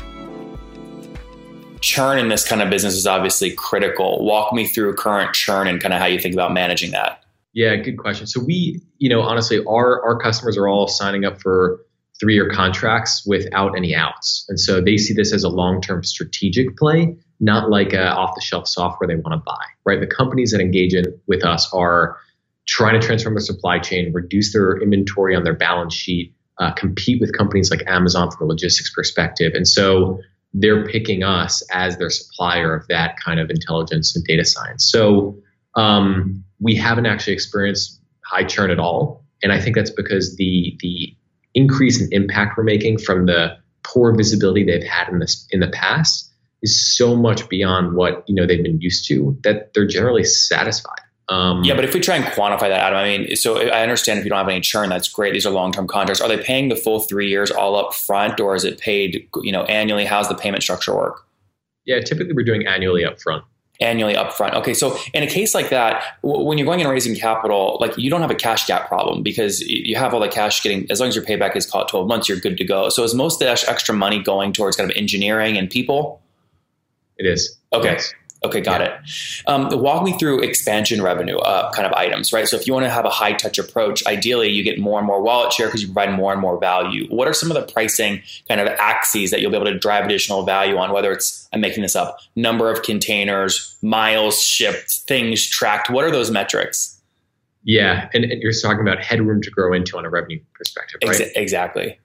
churn 1.82 2.20
in 2.20 2.30
this 2.30 2.48
kind 2.48 2.62
of 2.62 2.70
business 2.70 2.96
is 2.96 3.08
obviously 3.08 3.52
critical. 3.52 4.24
Walk 4.26 4.54
me 4.54 4.68
through 4.68 4.96
current 4.96 5.34
churn 5.34 5.68
and 5.68 5.82
kind 5.82 5.94
of 5.94 6.00
how 6.00 6.06
you 6.06 6.20
think 6.20 6.34
about 6.34 6.54
managing 6.54 6.92
that. 6.92 7.24
Yeah, 7.54 7.76
good 7.78 7.98
question. 7.98 8.28
So 8.28 8.42
we, 8.44 8.82
you 8.98 9.10
know, 9.10 9.22
honestly, 9.22 9.64
our 9.66 10.04
our 10.06 10.18
customers 10.18 10.58
are 10.58 10.68
all 10.68 10.88
signing 10.88 11.26
up 11.26 11.42
for 11.42 11.80
three 12.20 12.34
year 12.34 12.50
contracts 12.50 13.26
without 13.26 13.76
any 13.76 13.96
outs, 13.96 14.46
and 14.50 14.60
so 14.60 14.82
they 14.82 14.98
see 14.98 15.14
this 15.14 15.34
as 15.34 15.44
a 15.44 15.50
long 15.50 15.82
term 15.82 16.04
strategic 16.04 16.78
play, 16.78 17.18
not 17.40 17.70
like 17.70 17.94
a 17.94 18.10
off 18.12 18.36
the 18.36 18.42
shelf 18.42 18.68
software 18.68 19.08
they 19.08 19.16
want 19.16 19.34
to 19.34 19.44
buy. 19.44 19.64
Right? 19.84 20.00
The 20.00 20.08
companies 20.08 20.52
that 20.52 20.62
engage 20.62 20.94
in 20.94 21.06
with 21.28 21.44
us 21.44 21.68
are 21.74 22.18
trying 22.68 23.00
to 23.00 23.06
transform 23.06 23.34
their 23.34 23.42
supply 23.42 23.80
chain, 23.80 24.14
reduce 24.14 24.54
their 24.54 24.78
inventory 24.78 25.36
on 25.36 25.44
their 25.44 25.56
balance 25.56 25.96
sheet, 25.96 26.36
uh, 26.60 26.72
compete 26.74 27.20
with 27.20 27.36
companies 27.36 27.72
like 27.72 27.82
Amazon 27.88 28.30
from 28.30 28.46
a 28.46 28.50
logistics 28.50 28.94
perspective, 28.94 29.54
and 29.56 29.68
so 29.68 30.22
they're 30.53 30.86
picking 30.86 31.24
us 31.24 31.62
as 31.72 31.98
their 31.98 32.10
supplier 32.10 32.74
of 32.74 32.88
that 32.88 33.15
kind 33.24 33.39
of 33.39 33.50
intelligence 33.50 34.15
and 34.15 34.25
data 34.25 34.44
science. 34.46 34.89
So 34.91 35.38
um, 35.75 36.44
we 36.60 36.75
haven't 36.75 37.06
actually 37.06 37.34
experienced 37.34 38.01
high 38.25 38.44
churn 38.44 38.72
at 38.72 38.79
all, 38.79 39.24
and 39.44 39.51
I 39.51 39.60
think 39.60 39.75
that's 39.75 39.91
because 39.91 40.36
the 40.36 40.77
the 40.82 41.15
increase 41.53 42.01
in 42.01 42.10
impact 42.12 42.58
we're 42.58 42.63
making 42.63 43.00
from 43.00 43.25
the 43.25 43.58
poor 43.84 44.15
visibility 44.15 44.63
they've 44.63 44.84
had 44.84 45.10
in 45.10 45.20
this 45.20 45.48
in 45.51 45.60
the 45.60 45.70
past 45.70 46.32
is 46.62 46.96
so 46.98 47.15
much 47.15 47.48
beyond 47.50 47.96
what 47.96 48.24
you 48.27 48.36
know 48.36 48.46
they've 48.46 48.63
been 48.63 48.82
used 48.82 49.08
to 49.08 49.38
that 49.44 49.74
they're 49.74 49.88
generally 49.88 50.24
satisfied. 50.24 51.00
Um, 51.30 51.64
yeah, 51.64 51.76
but 51.76 51.86
if 51.86 51.94
we 51.94 52.00
try 52.00 52.16
and 52.16 52.26
quantify 52.26 52.62
that, 52.62 52.80
Adam, 52.80 52.98
I 52.98 53.18
mean, 53.18 53.36
so 53.36 53.58
I 53.58 53.84
understand 53.84 54.18
if 54.18 54.26
you 54.26 54.30
don't 54.30 54.40
have 54.40 54.50
any 54.50 54.62
churn, 54.62 54.90
that's 54.90 55.08
great. 55.08 55.32
These 55.32 55.46
are 55.46 55.52
long-term 55.52 55.88
contracts. 55.88 56.22
Are 56.22 56.28
they 56.28 56.42
paying 56.42 56.70
the 56.70 56.76
full 56.76 57.02
three 57.02 57.30
years 57.30 57.52
all 57.52 57.76
up 57.76 57.94
front, 57.94 58.40
or 58.40 58.56
is 58.56 58.66
it 58.66 58.80
paid, 58.80 59.28
you 59.44 59.52
know, 59.52 59.64
annually? 59.66 60.06
How's 60.06 60.28
the 60.28 60.36
payment 60.36 60.64
structure 60.64 60.96
work? 60.96 61.28
Yeah, 61.86 62.00
typically 62.02 62.34
we're 62.34 62.46
doing 62.46 62.66
annually 62.66 63.06
up 63.06 63.22
front. 63.22 63.44
Annually 63.80 64.16
up 64.16 64.34
front. 64.34 64.56
Okay, 64.56 64.74
so 64.74 64.98
in 65.14 65.22
a 65.22 65.28
case 65.28 65.54
like 65.54 65.70
that, 65.70 66.04
when 66.24 66.58
you're 66.58 66.66
going 66.66 66.82
and 66.82 66.90
raising 66.90 67.16
capital, 67.16 67.78
like 67.80 67.96
you 67.96 68.10
don't 68.10 68.22
have 68.22 68.32
a 68.32 68.36
cash 68.36 68.66
gap 68.66 68.88
problem 68.88 69.22
because 69.22 69.62
you 69.62 69.96
have 69.96 70.14
all 70.14 70.20
the 70.20 70.28
cash 70.28 70.64
getting. 70.64 70.90
As 70.92 71.00
long 71.00 71.10
as 71.10 71.16
your 71.16 71.24
payback 71.24 71.56
is 71.56 71.66
called 71.66 71.88
12 71.88 72.08
months, 72.08 72.28
you're 72.28 72.40
good 72.40 72.58
to 72.58 72.66
go. 72.66 72.90
So 72.90 73.04
is 73.04 73.14
most 73.14 73.42
of 73.42 73.48
the 73.48 73.70
extra 73.70 73.96
money 73.96 74.22
going 74.22 74.52
towards 74.52 74.76
kind 74.76 74.90
of 74.90 74.98
engineering 74.98 75.58
and 75.58 75.70
people? 75.70 76.22
It 77.18 77.28
is. 77.28 77.56
Okay. 77.72 77.94
Yes. 77.94 78.14
Okay, 78.43 78.62
got 78.62 78.79
yeah. 78.79 79.00
it. 79.00 79.43
Um, 79.48 79.67
walk 79.81 80.03
me 80.03 80.17
through 80.17 80.41
expansion 80.41 81.01
revenue 81.01 81.38
uh, 81.38 81.72
kind 81.74 81.86
of 81.86 81.91
items, 81.93 82.31
right? 82.31 82.48
So 82.48 82.55
if 82.55 82.65
you 82.65 82.74
want 82.74 82.86
to 82.86 82.89
have 82.89 83.03
a 83.03 83.10
high 83.10 83.34
touch 83.34 83.60
approach, 83.60 84.05
ideally 84.05 84.48
you 84.48 84.63
get 84.63 84.79
more 84.79 84.98
and 84.98 85.05
more 85.05 85.22
wallet 85.22 85.51
share 85.51 85.67
because 85.67 85.81
you 85.81 85.88
provide 85.88 86.13
more 86.13 86.31
and 86.31 86.39
more 86.39 86.58
value. 86.58 87.05
What 87.10 87.27
are 87.27 87.34
some 87.34 87.51
of 87.51 87.55
the 87.55 87.72
pricing 87.72 88.22
kind 88.48 88.62
of 88.62 88.67
axes 88.67 89.31
that 89.31 89.41
you'll 89.41 89.51
be 89.51 89.58
able 89.58 89.67
to 89.67 89.77
drive 89.77 90.05
additional 90.05 90.43
value 90.43 90.77
on? 90.77 90.93
Whether 90.93 91.12
it's 91.12 91.50
I'm 91.51 91.60
making 91.60 91.81
this 91.81 91.96
up, 91.96 92.19
number 92.36 92.72
of 92.72 92.81
containers, 92.84 93.77
miles 93.81 94.41
shipped, 94.41 94.89
things 95.08 95.46
tracked. 95.46 95.89
What 95.89 96.05
are 96.05 96.12
those 96.12 96.31
metrics? 96.31 96.98
Yeah, 97.63 98.10
and, 98.13 98.24
and 98.24 98.41
you're 98.41 98.53
talking 98.53 98.81
about 98.81 99.03
headroom 99.03 99.41
to 99.41 99.51
grow 99.51 99.74
into 99.74 99.98
on 99.98 100.05
a 100.05 100.10
revenue 100.10 100.39
perspective, 100.53 101.01
right? 101.05 101.19
Ex- 101.19 101.31
exactly. 101.36 102.00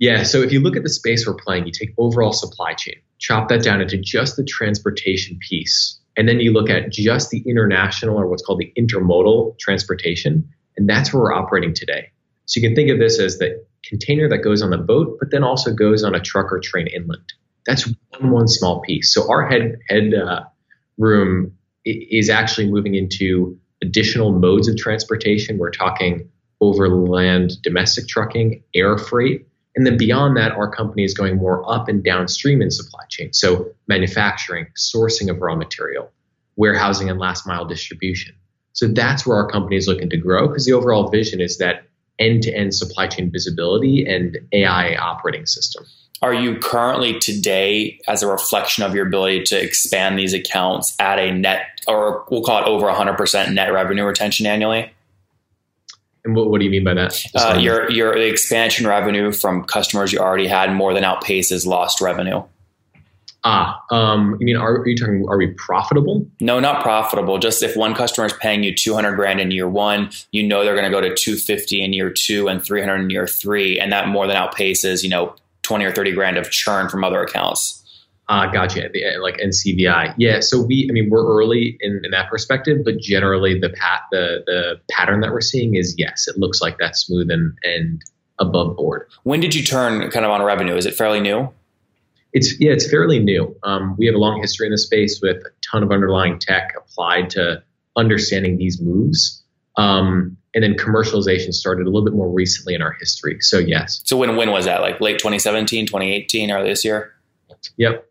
Yeah. 0.00 0.22
So 0.22 0.40
if 0.40 0.50
you 0.50 0.60
look 0.60 0.76
at 0.76 0.82
the 0.82 0.88
space 0.88 1.26
we're 1.26 1.34
playing, 1.34 1.66
you 1.66 1.72
take 1.72 1.94
overall 1.98 2.32
supply 2.32 2.72
chain, 2.72 2.96
chop 3.18 3.48
that 3.50 3.62
down 3.62 3.82
into 3.82 3.98
just 3.98 4.36
the 4.36 4.44
transportation 4.44 5.38
piece, 5.46 6.00
and 6.16 6.26
then 6.26 6.40
you 6.40 6.52
look 6.52 6.70
at 6.70 6.90
just 6.90 7.30
the 7.30 7.44
international 7.46 8.18
or 8.18 8.26
what's 8.26 8.42
called 8.42 8.58
the 8.58 8.72
intermodal 8.78 9.58
transportation, 9.58 10.48
and 10.76 10.88
that's 10.88 11.12
where 11.12 11.22
we're 11.22 11.34
operating 11.34 11.74
today. 11.74 12.08
So 12.46 12.60
you 12.60 12.66
can 12.66 12.74
think 12.74 12.90
of 12.90 12.98
this 12.98 13.20
as 13.20 13.38
the 13.38 13.62
container 13.84 14.28
that 14.30 14.38
goes 14.38 14.62
on 14.62 14.70
the 14.70 14.78
boat, 14.78 15.18
but 15.20 15.30
then 15.30 15.44
also 15.44 15.72
goes 15.72 16.02
on 16.02 16.14
a 16.14 16.20
truck 16.20 16.50
or 16.50 16.60
train 16.60 16.86
inland. 16.88 17.32
That's 17.66 17.86
one 17.86 18.30
one 18.30 18.48
small 18.48 18.80
piece. 18.80 19.12
So 19.12 19.30
our 19.30 19.46
head 19.46 19.78
head 19.88 20.14
uh, 20.14 20.44
room 20.96 21.52
is 21.84 22.30
actually 22.30 22.70
moving 22.70 22.94
into 22.94 23.58
additional 23.82 24.32
modes 24.32 24.66
of 24.66 24.78
transportation. 24.78 25.58
We're 25.58 25.70
talking 25.70 26.30
overland 26.60 27.52
domestic 27.62 28.08
trucking, 28.08 28.62
air 28.74 28.98
freight, 28.98 29.46
and 29.80 29.86
then 29.86 29.96
beyond 29.96 30.36
that, 30.36 30.52
our 30.52 30.70
company 30.70 31.04
is 31.04 31.14
going 31.14 31.38
more 31.38 31.64
up 31.72 31.88
and 31.88 32.04
downstream 32.04 32.60
in 32.60 32.70
supply 32.70 33.00
chain. 33.08 33.32
So 33.32 33.70
manufacturing, 33.88 34.66
sourcing 34.76 35.30
of 35.30 35.40
raw 35.40 35.56
material, 35.56 36.12
warehousing 36.56 37.08
and 37.08 37.18
last 37.18 37.46
mile 37.46 37.64
distribution. 37.64 38.34
So 38.74 38.88
that's 38.88 39.26
where 39.26 39.38
our 39.38 39.48
company 39.48 39.76
is 39.76 39.88
looking 39.88 40.10
to 40.10 40.18
grow 40.18 40.48
because 40.48 40.66
the 40.66 40.74
overall 40.74 41.08
vision 41.08 41.40
is 41.40 41.56
that 41.56 41.84
end 42.18 42.42
to 42.42 42.54
end 42.54 42.74
supply 42.74 43.06
chain 43.06 43.30
visibility 43.30 44.04
and 44.04 44.36
AI 44.52 44.96
operating 44.96 45.46
system. 45.46 45.86
Are 46.20 46.34
you 46.34 46.58
currently 46.58 47.18
today, 47.18 47.98
as 48.06 48.22
a 48.22 48.26
reflection 48.26 48.84
of 48.84 48.94
your 48.94 49.06
ability 49.06 49.44
to 49.44 49.58
expand 49.58 50.18
these 50.18 50.34
accounts, 50.34 50.94
at 51.00 51.18
a 51.18 51.32
net, 51.32 51.62
or 51.88 52.26
we'll 52.30 52.42
call 52.42 52.60
it 52.60 52.68
over 52.68 52.84
100% 52.86 53.54
net 53.54 53.72
revenue 53.72 54.04
retention 54.04 54.44
annually? 54.44 54.92
And 56.24 56.36
what, 56.36 56.50
what 56.50 56.58
do 56.58 56.64
you 56.64 56.70
mean 56.70 56.84
by 56.84 56.94
that? 56.94 57.22
Uh, 57.34 57.58
your 57.60 57.90
your 57.90 58.16
expansion 58.16 58.86
revenue 58.86 59.32
from 59.32 59.64
customers 59.64 60.12
you 60.12 60.18
already 60.18 60.46
had 60.46 60.72
more 60.72 60.92
than 60.92 61.02
outpaces 61.02 61.66
lost 61.66 62.00
revenue. 62.00 62.42
Ah, 63.42 63.82
um, 63.90 64.36
you 64.38 64.44
mean 64.44 64.56
are, 64.56 64.80
are, 64.80 64.88
you 64.88 64.96
talking? 64.96 65.24
Are 65.28 65.38
we 65.38 65.46
profitable? 65.48 66.26
No, 66.40 66.60
not 66.60 66.82
profitable. 66.82 67.38
Just 67.38 67.62
if 67.62 67.74
one 67.74 67.94
customer 67.94 68.26
is 68.26 68.34
paying 68.34 68.62
you 68.62 68.74
two 68.74 68.94
hundred 68.94 69.16
grand 69.16 69.40
in 69.40 69.50
year 69.50 69.68
one, 69.68 70.10
you 70.30 70.42
know 70.42 70.62
they're 70.62 70.74
going 70.74 70.84
to 70.84 70.90
go 70.90 71.00
to 71.00 71.14
two 71.14 71.36
fifty 71.36 71.82
in 71.82 71.94
year 71.94 72.10
two 72.10 72.48
and 72.48 72.62
three 72.62 72.80
hundred 72.80 73.00
in 73.00 73.10
year 73.10 73.26
three, 73.26 73.80
and 73.80 73.90
that 73.92 74.08
more 74.08 74.26
than 74.26 74.36
outpaces 74.36 75.02
you 75.02 75.08
know 75.08 75.34
twenty 75.62 75.86
or 75.86 75.92
thirty 75.92 76.12
grand 76.12 76.36
of 76.36 76.50
churn 76.50 76.90
from 76.90 77.02
other 77.02 77.22
accounts. 77.22 77.79
Uh, 78.30 78.46
gotcha. 78.46 78.88
The, 78.94 79.18
like 79.20 79.38
NCVI. 79.38 80.14
Yeah. 80.16 80.38
So 80.38 80.62
we, 80.62 80.86
I 80.88 80.92
mean, 80.92 81.10
we're 81.10 81.26
early 81.26 81.76
in, 81.80 82.00
in 82.04 82.12
that 82.12 82.30
perspective, 82.30 82.78
but 82.84 83.00
generally 83.00 83.58
the 83.58 83.70
pat 83.70 84.02
the 84.12 84.44
the 84.46 84.80
pattern 84.88 85.20
that 85.22 85.32
we're 85.32 85.40
seeing 85.40 85.74
is 85.74 85.96
yes, 85.98 86.28
it 86.28 86.38
looks 86.38 86.62
like 86.62 86.78
that's 86.78 87.00
smooth 87.00 87.28
and 87.28 87.58
and 87.64 88.00
above 88.38 88.76
board. 88.76 89.08
When 89.24 89.40
did 89.40 89.52
you 89.52 89.64
turn 89.64 90.08
kind 90.12 90.24
of 90.24 90.30
on 90.30 90.44
revenue? 90.44 90.76
Is 90.76 90.86
it 90.86 90.94
fairly 90.94 91.18
new? 91.18 91.48
It's 92.32 92.58
yeah, 92.60 92.70
it's 92.70 92.88
fairly 92.88 93.18
new. 93.18 93.56
Um, 93.64 93.96
we 93.98 94.06
have 94.06 94.14
a 94.14 94.18
long 94.18 94.40
history 94.40 94.68
in 94.68 94.70
the 94.70 94.78
space 94.78 95.20
with 95.20 95.38
a 95.38 95.50
ton 95.68 95.82
of 95.82 95.90
underlying 95.90 96.38
tech 96.38 96.72
applied 96.78 97.30
to 97.30 97.64
understanding 97.96 98.58
these 98.58 98.80
moves. 98.80 99.42
Um, 99.76 100.36
and 100.54 100.62
then 100.62 100.74
commercialization 100.74 101.52
started 101.52 101.82
a 101.82 101.90
little 101.90 102.04
bit 102.04 102.14
more 102.14 102.30
recently 102.30 102.76
in 102.76 102.82
our 102.82 102.92
history. 102.92 103.38
So 103.40 103.58
yes. 103.58 104.02
So 104.04 104.16
when 104.16 104.36
when 104.36 104.52
was 104.52 104.66
that? 104.66 104.82
Like 104.82 105.00
late 105.00 105.18
2017, 105.18 105.86
2018, 105.86 106.52
or 106.52 106.62
this 106.62 106.84
year? 106.84 107.12
Yep. 107.76 108.06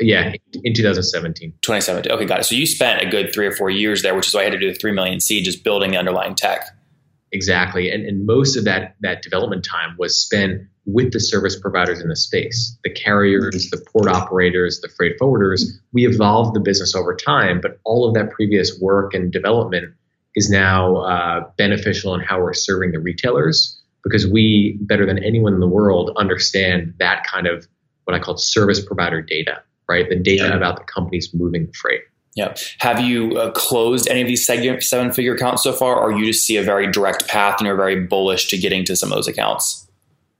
Yeah, 0.00 0.34
in 0.62 0.74
2017. 0.74 1.54
2017. 1.62 2.12
Okay, 2.12 2.24
got 2.26 2.40
it. 2.40 2.44
So 2.44 2.54
you 2.54 2.66
spent 2.66 3.00
a 3.00 3.06
good 3.06 3.32
three 3.32 3.46
or 3.46 3.52
four 3.52 3.70
years 3.70 4.02
there, 4.02 4.14
which 4.14 4.28
is 4.28 4.34
why 4.34 4.40
I 4.40 4.44
had 4.44 4.52
to 4.52 4.58
do 4.58 4.72
the 4.72 4.78
three 4.78 4.92
million 4.92 5.20
seed, 5.20 5.44
just 5.44 5.64
building 5.64 5.92
the 5.92 5.96
underlying 5.96 6.34
tech. 6.34 6.64
Exactly, 7.32 7.90
and 7.90 8.04
and 8.04 8.26
most 8.26 8.56
of 8.56 8.64
that 8.64 8.96
that 9.00 9.22
development 9.22 9.64
time 9.64 9.94
was 9.98 10.20
spent 10.20 10.62
with 10.84 11.12
the 11.12 11.20
service 11.20 11.58
providers 11.58 12.00
in 12.00 12.08
the 12.08 12.16
space, 12.16 12.76
the 12.84 12.90
carriers, 12.90 13.70
the 13.70 13.82
port 13.92 14.08
operators, 14.08 14.80
the 14.80 14.88
freight 14.88 15.16
forwarders. 15.18 15.62
We 15.92 16.06
evolved 16.06 16.54
the 16.54 16.60
business 16.60 16.94
over 16.94 17.14
time, 17.14 17.60
but 17.60 17.78
all 17.84 18.08
of 18.08 18.14
that 18.14 18.30
previous 18.32 18.78
work 18.80 19.14
and 19.14 19.32
development 19.32 19.94
is 20.34 20.50
now 20.50 20.96
uh, 20.96 21.48
beneficial 21.56 22.14
in 22.14 22.20
how 22.20 22.40
we're 22.40 22.52
serving 22.52 22.92
the 22.92 23.00
retailers 23.00 23.80
because 24.02 24.26
we, 24.26 24.78
better 24.80 25.06
than 25.06 25.22
anyone 25.22 25.52
in 25.52 25.60
the 25.60 25.68
world, 25.68 26.12
understand 26.16 26.94
that 26.98 27.24
kind 27.24 27.46
of 27.46 27.66
what 28.04 28.16
I 28.16 28.18
call 28.18 28.36
service 28.36 28.84
provider 28.84 29.20
data 29.22 29.62
right? 29.90 30.08
The 30.08 30.16
data 30.16 30.44
yeah. 30.44 30.56
about 30.56 30.78
the 30.78 30.84
companies 30.84 31.28
moving 31.34 31.66
the 31.66 31.72
freight. 31.72 32.02
Yeah. 32.36 32.54
Have 32.78 33.00
you 33.00 33.36
uh, 33.36 33.50
closed 33.50 34.08
any 34.08 34.22
of 34.22 34.28
these 34.28 34.46
seven 34.46 35.12
figure 35.12 35.34
accounts 35.34 35.64
so 35.64 35.72
far, 35.72 36.00
or 36.00 36.12
you 36.12 36.24
just 36.24 36.46
see 36.46 36.56
a 36.56 36.62
very 36.62 36.90
direct 36.90 37.28
path 37.28 37.56
and 37.58 37.66
you're 37.66 37.76
very 37.76 38.06
bullish 38.06 38.48
to 38.48 38.58
getting 38.58 38.84
to 38.84 38.94
some 38.94 39.10
of 39.10 39.16
those 39.16 39.26
accounts? 39.26 39.88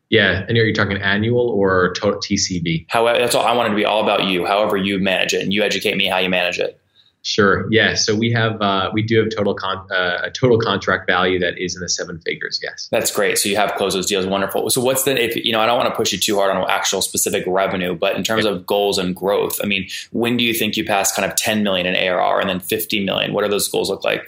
Yeah, 0.08 0.44
and 0.48 0.58
are 0.58 0.64
you 0.64 0.74
talking 0.74 0.96
annual 0.96 1.50
or 1.50 1.92
total 1.94 2.20
TCV? 2.20 2.86
However, 2.88 3.18
that's 3.18 3.34
all 3.34 3.44
I 3.44 3.52
wanted 3.52 3.70
to 3.70 3.76
be 3.76 3.84
all 3.84 4.02
about 4.02 4.24
you. 4.24 4.44
However, 4.44 4.76
you 4.76 4.98
manage 4.98 5.34
it, 5.34 5.42
and 5.42 5.52
you 5.52 5.62
educate 5.62 5.96
me 5.96 6.06
how 6.06 6.18
you 6.18 6.28
manage 6.28 6.58
it. 6.58 6.79
Sure. 7.22 7.66
Yeah. 7.70 7.94
So 7.94 8.14
we 8.14 8.30
have 8.32 8.60
uh, 8.62 8.90
we 8.94 9.02
do 9.02 9.18
have 9.18 9.28
total 9.28 9.54
con- 9.54 9.86
uh, 9.90 10.20
a 10.24 10.30
total 10.30 10.58
contract 10.58 11.06
value 11.06 11.38
that 11.40 11.58
is 11.58 11.74
in 11.74 11.82
the 11.82 11.88
seven 11.88 12.18
figures. 12.20 12.58
Yes. 12.62 12.88
That's 12.90 13.14
great. 13.14 13.36
So 13.36 13.50
you 13.50 13.56
have 13.56 13.74
closed 13.74 13.94
those 13.94 14.06
deals. 14.06 14.24
Wonderful. 14.24 14.70
So 14.70 14.80
what's 14.80 15.04
the 15.04 15.22
if 15.22 15.36
you 15.36 15.52
know 15.52 15.60
I 15.60 15.66
don't 15.66 15.76
want 15.76 15.90
to 15.90 15.94
push 15.94 16.12
you 16.12 16.18
too 16.18 16.36
hard 16.36 16.56
on 16.56 16.70
actual 16.70 17.02
specific 17.02 17.44
revenue, 17.46 17.94
but 17.94 18.16
in 18.16 18.24
terms 18.24 18.46
yeah. 18.46 18.52
of 18.52 18.66
goals 18.66 18.96
and 18.96 19.14
growth, 19.14 19.60
I 19.62 19.66
mean, 19.66 19.88
when 20.12 20.38
do 20.38 20.44
you 20.44 20.54
think 20.54 20.78
you 20.78 20.84
pass 20.84 21.14
kind 21.14 21.30
of 21.30 21.36
10 21.36 21.62
million 21.62 21.86
in 21.86 21.94
ARR 21.94 22.40
and 22.40 22.48
then 22.48 22.60
50 22.60 23.04
million? 23.04 23.34
What 23.34 23.44
do 23.44 23.50
those 23.50 23.68
goals 23.68 23.90
look 23.90 24.02
like? 24.02 24.22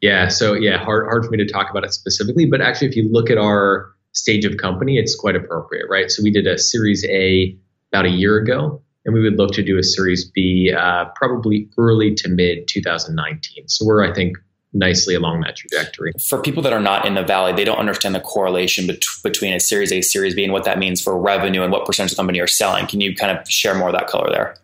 Yeah. 0.00 0.26
So 0.26 0.54
yeah, 0.54 0.78
hard 0.78 1.06
hard 1.06 1.24
for 1.24 1.30
me 1.30 1.38
to 1.38 1.46
talk 1.46 1.70
about 1.70 1.84
it 1.84 1.92
specifically, 1.92 2.46
but 2.46 2.60
actually, 2.60 2.88
if 2.88 2.96
you 2.96 3.08
look 3.08 3.30
at 3.30 3.38
our 3.38 3.92
stage 4.10 4.44
of 4.44 4.56
company, 4.56 4.98
it's 4.98 5.14
quite 5.14 5.36
appropriate, 5.36 5.86
right? 5.88 6.10
So 6.10 6.24
we 6.24 6.32
did 6.32 6.48
a 6.48 6.58
Series 6.58 7.04
A 7.04 7.56
about 7.92 8.06
a 8.06 8.10
year 8.10 8.38
ago 8.38 8.82
and 9.08 9.14
we 9.14 9.22
would 9.22 9.38
look 9.38 9.52
to 9.52 9.62
do 9.62 9.78
a 9.78 9.82
Series 9.82 10.22
B 10.22 10.70
uh, 10.70 11.06
probably 11.16 11.66
early 11.78 12.14
to 12.16 12.28
mid 12.28 12.68
2019. 12.68 13.66
So 13.66 13.86
we're, 13.86 14.04
I 14.04 14.12
think, 14.12 14.36
nicely 14.74 15.14
along 15.14 15.40
that 15.40 15.56
trajectory. 15.56 16.12
For 16.28 16.42
people 16.42 16.62
that 16.62 16.74
are 16.74 16.80
not 16.80 17.06
in 17.06 17.14
the 17.14 17.22
valley, 17.22 17.54
they 17.54 17.64
don't 17.64 17.78
understand 17.78 18.14
the 18.14 18.20
correlation 18.20 18.86
bet- 18.86 19.02
between 19.22 19.54
a 19.54 19.60
Series 19.60 19.92
A, 19.92 20.02
Series 20.02 20.34
B, 20.34 20.44
and 20.44 20.52
what 20.52 20.64
that 20.64 20.78
means 20.78 21.00
for 21.00 21.18
revenue 21.18 21.62
and 21.62 21.72
what 21.72 21.86
percentage 21.86 22.12
of 22.12 22.16
the 22.16 22.20
company 22.20 22.38
are 22.38 22.46
selling. 22.46 22.86
Can 22.86 23.00
you 23.00 23.14
kind 23.14 23.36
of 23.36 23.48
share 23.50 23.74
more 23.74 23.88
of 23.88 23.94
that 23.94 24.08
color 24.08 24.30
there? 24.30 24.56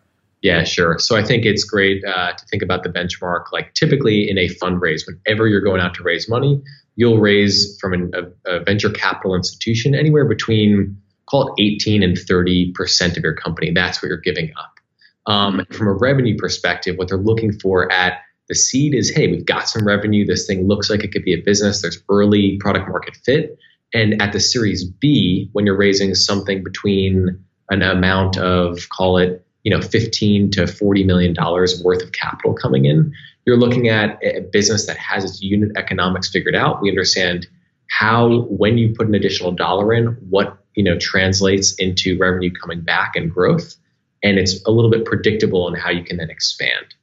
Yeah, 0.42 0.62
sure. 0.64 0.98
So 0.98 1.16
I 1.16 1.24
think 1.24 1.46
it's 1.46 1.64
great 1.64 2.04
uh, 2.04 2.32
to 2.32 2.46
think 2.50 2.62
about 2.62 2.82
the 2.82 2.90
benchmark. 2.90 3.44
Like 3.50 3.72
typically 3.72 4.28
in 4.28 4.36
a 4.36 4.50
fundraise, 4.50 5.04
whenever 5.06 5.48
you're 5.48 5.62
going 5.62 5.80
out 5.80 5.94
to 5.94 6.02
raise 6.02 6.28
money, 6.28 6.62
you'll 6.96 7.18
raise 7.18 7.78
from 7.80 7.94
an, 7.94 8.12
a, 8.12 8.56
a 8.56 8.60
venture 8.62 8.90
capital 8.90 9.34
institution 9.34 9.94
anywhere 9.94 10.26
between 10.26 11.00
call 11.26 11.54
it 11.54 11.62
18 11.62 12.02
and 12.02 12.16
30% 12.16 13.16
of 13.16 13.22
your 13.22 13.34
company. 13.34 13.72
That's 13.72 14.02
what 14.02 14.08
you're 14.08 14.18
giving 14.18 14.52
up. 14.58 14.80
Um, 15.26 15.64
from 15.72 15.88
a 15.88 15.92
revenue 15.92 16.36
perspective, 16.36 16.96
what 16.96 17.08
they're 17.08 17.18
looking 17.18 17.52
for 17.52 17.90
at 17.90 18.20
the 18.48 18.54
seed 18.54 18.94
is 18.94 19.10
hey, 19.10 19.28
we've 19.28 19.46
got 19.46 19.68
some 19.68 19.86
revenue. 19.86 20.26
This 20.26 20.46
thing 20.46 20.68
looks 20.68 20.90
like 20.90 21.02
it 21.02 21.12
could 21.12 21.24
be 21.24 21.32
a 21.32 21.40
business. 21.40 21.80
There's 21.80 22.02
early 22.08 22.58
product 22.58 22.88
market 22.88 23.16
fit. 23.24 23.58
And 23.94 24.20
at 24.20 24.32
the 24.32 24.40
series 24.40 24.84
B, 24.84 25.48
when 25.52 25.64
you're 25.64 25.76
raising 25.76 26.14
something 26.14 26.62
between 26.62 27.42
an 27.70 27.82
amount 27.82 28.36
of, 28.36 28.88
call 28.90 29.18
it, 29.18 29.46
you 29.62 29.74
know, 29.74 29.80
15 29.80 30.50
to 30.50 30.66
40 30.66 31.04
million 31.04 31.32
dollars 31.32 31.82
worth 31.82 32.02
of 32.02 32.12
capital 32.12 32.52
coming 32.52 32.84
in, 32.84 33.14
you're 33.46 33.56
looking 33.56 33.88
at 33.88 34.18
a 34.22 34.40
business 34.40 34.86
that 34.86 34.98
has 34.98 35.24
its 35.24 35.40
unit 35.40 35.70
economics 35.76 36.28
figured 36.28 36.54
out. 36.54 36.82
We 36.82 36.90
understand 36.90 37.46
how, 37.88 38.42
when 38.42 38.76
you 38.76 38.94
put 38.94 39.06
an 39.06 39.14
additional 39.14 39.52
dollar 39.52 39.92
in, 39.94 40.06
what 40.28 40.63
you 40.74 40.82
know 40.82 40.98
translates 40.98 41.74
into 41.74 42.16
revenue 42.18 42.50
coming 42.50 42.80
back 42.80 43.12
and 43.16 43.32
growth. 43.32 43.76
And 44.22 44.38
it's 44.38 44.62
a 44.64 44.70
little 44.70 44.90
bit 44.90 45.04
predictable 45.04 45.68
in 45.68 45.74
how 45.74 45.90
you 45.90 46.02
can 46.02 46.16
then 46.16 46.30
expand 46.30 46.94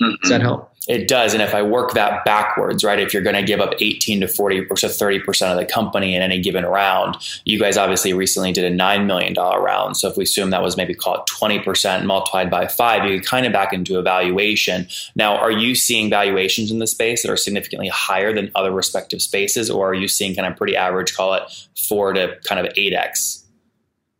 mm-hmm. 0.00 0.14
does 0.22 0.30
that 0.30 0.40
help? 0.40 0.72
It 0.88 1.06
does 1.06 1.34
and 1.34 1.42
if 1.42 1.54
i 1.54 1.62
work 1.62 1.92
that 1.92 2.24
backwards 2.24 2.82
right 2.82 2.98
if 2.98 3.12
you're 3.12 3.22
going 3.22 3.36
to 3.36 3.42
give 3.42 3.60
up 3.60 3.74
18 3.78 4.22
to 4.22 4.28
40 4.28 4.60
or 4.60 4.64
30% 4.64 5.52
of 5.52 5.58
the 5.58 5.66
company 5.66 6.14
in 6.14 6.22
any 6.22 6.40
given 6.40 6.64
round 6.64 7.16
you 7.44 7.58
guys 7.58 7.76
obviously 7.76 8.14
recently 8.14 8.52
did 8.52 8.64
a 8.64 8.74
$9 8.74 9.04
million 9.04 9.34
round. 9.34 9.98
So 9.98 10.08
if 10.08 10.16
we 10.16 10.24
assume 10.24 10.48
that 10.50 10.62
was 10.62 10.78
maybe 10.78 10.94
call 10.94 11.16
it 11.16 11.26
20% 11.26 12.04
multiplied 12.06 12.50
by 12.50 12.68
five 12.68 13.04
you 13.04 13.20
kind 13.20 13.44
of 13.44 13.52
back 13.52 13.74
into 13.74 13.98
a 13.98 14.02
valuation. 14.02 14.88
Now 15.14 15.36
are 15.36 15.52
you 15.52 15.74
seeing 15.74 16.08
valuations 16.08 16.70
in 16.70 16.78
the 16.78 16.86
space 16.86 17.22
that 17.22 17.30
are 17.30 17.36
significantly 17.36 17.88
higher 17.88 18.32
than 18.32 18.50
other 18.54 18.72
respective 18.72 19.20
spaces 19.20 19.68
or 19.68 19.90
are 19.90 19.94
you 19.94 20.08
seeing 20.08 20.34
kind 20.34 20.50
of 20.50 20.56
pretty 20.56 20.74
average 20.74 21.14
call 21.14 21.34
it 21.34 21.42
four 21.76 22.14
to 22.14 22.38
kind 22.44 22.66
of 22.66 22.72
8x 22.72 23.42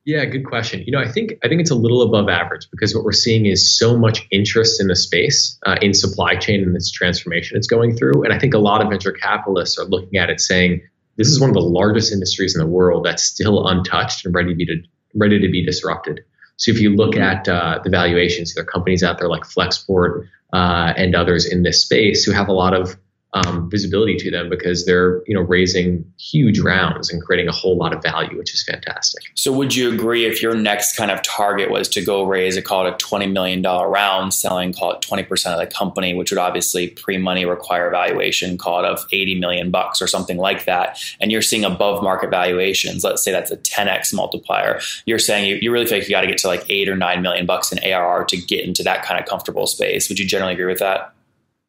yeah, 0.08 0.24
good 0.24 0.46
question. 0.46 0.82
You 0.86 0.92
know, 0.92 1.00
I 1.00 1.06
think 1.06 1.34
I 1.44 1.48
think 1.48 1.60
it's 1.60 1.70
a 1.70 1.74
little 1.74 2.00
above 2.00 2.30
average 2.30 2.66
because 2.70 2.94
what 2.94 3.04
we're 3.04 3.12
seeing 3.12 3.44
is 3.44 3.78
so 3.78 3.94
much 3.94 4.26
interest 4.30 4.80
in 4.80 4.86
the 4.86 4.96
space, 4.96 5.58
uh, 5.66 5.76
in 5.82 5.92
supply 5.92 6.34
chain 6.34 6.62
and 6.62 6.74
this 6.74 6.90
transformation 6.90 7.58
it's 7.58 7.66
going 7.66 7.94
through, 7.94 8.24
and 8.24 8.32
I 8.32 8.38
think 8.38 8.54
a 8.54 8.58
lot 8.58 8.80
of 8.80 8.88
venture 8.88 9.12
capitalists 9.12 9.78
are 9.78 9.84
looking 9.84 10.18
at 10.18 10.30
it 10.30 10.40
saying 10.40 10.80
this 11.16 11.28
is 11.28 11.38
one 11.38 11.50
of 11.50 11.54
the 11.54 11.60
largest 11.60 12.10
industries 12.10 12.56
in 12.56 12.58
the 12.58 12.66
world 12.66 13.04
that's 13.04 13.22
still 13.22 13.68
untouched 13.68 14.24
and 14.24 14.34
ready 14.34 14.52
to 14.52 14.56
be 14.56 14.90
ready 15.14 15.38
to 15.38 15.48
be 15.48 15.62
disrupted. 15.62 16.24
So 16.56 16.70
if 16.70 16.80
you 16.80 16.96
look 16.96 17.14
at 17.14 17.46
uh, 17.46 17.80
the 17.84 17.90
valuations, 17.90 18.54
there 18.54 18.62
are 18.62 18.66
companies 18.66 19.02
out 19.02 19.18
there 19.18 19.28
like 19.28 19.42
Flexport 19.42 20.26
uh, 20.54 20.94
and 20.96 21.14
others 21.14 21.44
in 21.44 21.64
this 21.64 21.82
space 21.82 22.24
who 22.24 22.32
have 22.32 22.48
a 22.48 22.54
lot 22.54 22.72
of 22.72 22.96
um, 23.34 23.68
visibility 23.70 24.16
to 24.16 24.30
them 24.30 24.48
because 24.48 24.86
they're 24.86 25.22
you 25.26 25.34
know 25.34 25.42
raising 25.42 26.04
huge 26.18 26.60
rounds 26.60 27.12
and 27.12 27.22
creating 27.22 27.46
a 27.46 27.52
whole 27.52 27.76
lot 27.76 27.92
of 27.92 28.02
value, 28.02 28.38
which 28.38 28.54
is 28.54 28.62
fantastic. 28.62 29.22
So, 29.34 29.52
would 29.52 29.74
you 29.74 29.92
agree 29.92 30.24
if 30.24 30.42
your 30.42 30.54
next 30.54 30.96
kind 30.96 31.10
of 31.10 31.22
target 31.22 31.70
was 31.70 31.88
to 31.90 32.02
go 32.02 32.24
raise 32.24 32.56
a 32.56 32.62
call 32.62 32.86
it 32.86 32.94
a 32.94 32.96
twenty 32.96 33.26
million 33.26 33.60
dollar 33.60 33.88
round, 33.88 34.32
selling 34.32 34.72
call 34.72 34.92
it 34.92 35.02
twenty 35.02 35.24
percent 35.24 35.54
of 35.54 35.60
the 35.60 35.74
company, 35.74 36.14
which 36.14 36.30
would 36.30 36.38
obviously 36.38 36.88
pre 36.88 37.18
money 37.18 37.44
require 37.44 37.90
valuation 37.90 38.56
call 38.56 38.82
it 38.82 38.86
of 38.86 39.06
eighty 39.12 39.38
million 39.38 39.70
bucks 39.70 40.00
or 40.00 40.06
something 40.06 40.38
like 40.38 40.64
that, 40.64 40.98
and 41.20 41.30
you're 41.30 41.42
seeing 41.42 41.64
above 41.64 42.02
market 42.02 42.30
valuations. 42.30 43.04
Let's 43.04 43.22
say 43.22 43.30
that's 43.30 43.50
a 43.50 43.56
ten 43.56 43.88
x 43.88 44.12
multiplier. 44.12 44.80
You're 45.04 45.18
saying 45.18 45.44
you, 45.44 45.58
you 45.60 45.70
really 45.70 45.86
think 45.86 46.04
you 46.04 46.10
got 46.10 46.22
to 46.22 46.26
get 46.26 46.38
to 46.38 46.48
like 46.48 46.64
eight 46.70 46.88
or 46.88 46.96
nine 46.96 47.20
million 47.20 47.44
bucks 47.44 47.72
in 47.72 47.78
ARR 47.84 48.24
to 48.24 48.38
get 48.38 48.64
into 48.64 48.82
that 48.84 49.04
kind 49.04 49.20
of 49.20 49.26
comfortable 49.26 49.66
space. 49.66 50.08
Would 50.08 50.18
you 50.18 50.26
generally 50.26 50.54
agree 50.54 50.66
with 50.66 50.78
that? 50.78 51.12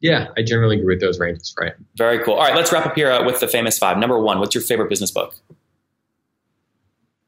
Yeah, 0.02 0.28
I 0.38 0.44
generally 0.44 0.80
agree 0.80 0.96
with 0.96 1.02
those 1.02 1.20
ranges, 1.20 1.54
right? 1.60 1.74
Very 1.96 2.24
cool. 2.24 2.36
All 2.36 2.42
right, 2.42 2.56
let's 2.56 2.72
wrap 2.72 2.86
up 2.86 2.96
here 2.96 3.12
uh, 3.12 3.26
with 3.26 3.40
the 3.40 3.48
famous 3.48 3.78
five. 3.78 3.98
Number 3.98 4.20
one, 4.20 4.40
what's 4.40 4.56
your 4.56 4.64
favorite 4.64 4.90
business 4.90 5.12
book? 5.12 5.36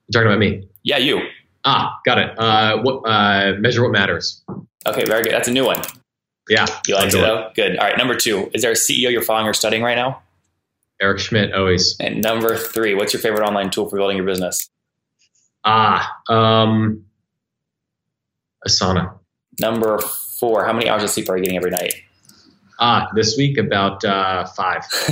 You're 0.08 0.24
talking 0.24 0.28
about 0.28 0.40
me? 0.40 0.68
Yeah, 0.84 0.98
you. 0.98 1.22
Ah, 1.66 2.00
got 2.06 2.18
it. 2.18 2.38
Uh, 2.40 2.82
what, 2.82 3.02
uh, 3.06 3.54
measure 3.60 3.84
what 3.84 3.92
matters. 3.92 4.42
Okay, 4.88 5.06
very 5.06 5.24
good. 5.24 5.34
That's 5.34 5.48
a 5.48 5.52
new 5.52 5.66
one. 5.66 5.82
Yeah. 6.50 6.66
You 6.88 6.96
like 6.96 7.10
it 7.10 7.18
though? 7.18 7.52
Good. 7.56 7.78
All 7.78 7.88
right, 7.88 7.98
number 7.98 8.16
two, 8.16 8.50
is 8.54 8.62
there 8.62 8.72
a 8.72 8.76
CEO 8.76 9.12
you're 9.12 9.22
following 9.22 9.48
or 9.48 9.54
studying 9.54 9.84
right 9.84 9.96
now? 9.96 10.22
Eric 11.02 11.20
Schmidt, 11.20 11.54
always. 11.54 11.96
And 12.00 12.22
number 12.22 12.56
three, 12.58 12.94
what's 12.94 13.14
your 13.14 13.22
favorite 13.22 13.46
online 13.46 13.70
tool 13.70 13.90
for 13.90 13.98
building 13.98 14.18
your 14.18 14.26
business? 14.26 14.70
Ah, 15.64 16.10
um, 16.30 17.06
Asana. 18.68 19.14
Number 19.60 20.00
four, 20.40 20.66
how 20.66 20.74
many 20.74 20.90
hours 20.90 21.04
of 21.04 21.10
sleep 21.10 21.30
are 21.30 21.38
you 21.38 21.44
getting 21.44 21.58
every 21.58 21.72
night? 21.72 21.96
Ah, 22.84 23.08
this 23.14 23.38
week 23.38 23.60
about 23.60 24.04
uh, 24.04 24.44
five. 24.44 24.84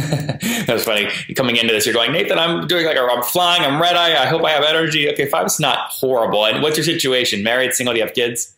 That's 0.66 0.84
funny. 0.84 1.08
Coming 1.36 1.56
into 1.56 1.72
this, 1.72 1.86
you're 1.86 1.94
going, 1.94 2.12
Nathan. 2.12 2.40
I'm 2.40 2.66
doing 2.66 2.84
like 2.84 2.98
a, 2.98 3.02
I'm 3.02 3.22
flying. 3.22 3.62
I'm 3.62 3.80
red 3.80 3.96
eye. 3.96 4.20
I 4.20 4.26
hope 4.26 4.44
I 4.44 4.50
have 4.50 4.64
energy. 4.64 5.08
Okay, 5.12 5.28
five 5.30 5.46
is 5.46 5.60
not 5.60 5.92
horrible. 5.92 6.48
And 6.48 6.64
what's 6.64 6.78
your 6.78 6.84
situation? 6.84 7.44
Married, 7.44 7.74
single? 7.74 7.94
Do 7.94 8.00
you 8.00 8.06
have 8.08 8.16
kids? 8.16 8.56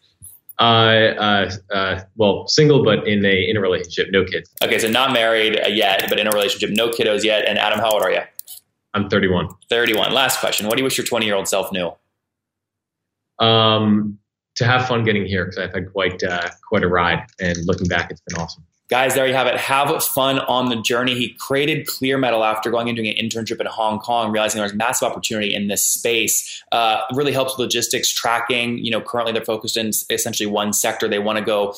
Uh, 0.57 0.63
uh, 0.63 1.51
uh, 1.73 2.01
well, 2.15 2.47
single, 2.47 2.85
but 2.85 3.05
in 3.05 3.25
a 3.25 3.49
in 3.49 3.57
a 3.57 3.59
relationship, 3.59 4.07
no 4.11 4.23
kids. 4.23 4.49
Okay, 4.63 4.79
so 4.79 4.89
not 4.89 5.11
married 5.11 5.59
yet, 5.67 6.05
but 6.07 6.17
in 6.17 6.25
a 6.25 6.31
relationship, 6.31 6.69
no 6.69 6.89
kiddos 6.89 7.25
yet. 7.25 7.45
And 7.45 7.59
Adam, 7.59 7.79
how 7.79 7.91
old 7.91 8.03
are 8.03 8.11
you? 8.11 8.21
I'm 8.93 9.09
31. 9.09 9.49
31. 9.69 10.13
Last 10.13 10.39
question. 10.39 10.67
What 10.67 10.77
do 10.77 10.81
you 10.81 10.85
wish 10.85 10.97
your 10.97 11.05
20 11.05 11.25
year 11.25 11.35
old 11.35 11.49
self 11.49 11.73
knew? 11.73 11.91
Um, 13.39 14.19
to 14.55 14.65
have 14.65 14.87
fun 14.87 15.03
getting 15.03 15.25
here 15.25 15.43
because 15.43 15.57
I've 15.57 15.73
had 15.73 15.91
quite 15.91 16.23
uh, 16.23 16.49
quite 16.65 16.83
a 16.83 16.87
ride, 16.87 17.25
and 17.41 17.57
looking 17.65 17.87
back, 17.87 18.09
it's 18.09 18.21
been 18.21 18.39
awesome. 18.39 18.63
Guys, 18.91 19.15
there 19.15 19.25
you 19.25 19.33
have 19.33 19.47
it. 19.47 19.55
Have 19.55 20.03
fun 20.03 20.39
on 20.39 20.67
the 20.67 20.75
journey. 20.75 21.15
He 21.15 21.29
created 21.29 21.87
Clear 21.87 22.17
Metal 22.17 22.43
after 22.43 22.69
going 22.69 22.89
and 22.89 22.97
doing 22.97 23.07
an 23.07 23.15
internship 23.25 23.61
in 23.61 23.65
Hong 23.65 23.99
Kong, 23.99 24.33
realizing 24.33 24.57
there 24.57 24.65
was 24.65 24.73
massive 24.73 25.09
opportunity 25.09 25.55
in 25.55 25.69
this 25.69 25.81
space. 25.81 26.61
Uh, 26.73 26.99
really 27.13 27.31
helps 27.31 27.57
logistics 27.57 28.11
tracking. 28.11 28.79
You 28.79 28.91
know, 28.91 28.99
currently 28.99 29.31
they're 29.31 29.45
focused 29.45 29.77
in 29.77 29.91
essentially 30.09 30.45
one 30.45 30.73
sector. 30.73 31.07
They 31.07 31.19
want 31.19 31.39
to 31.39 31.45
go 31.45 31.73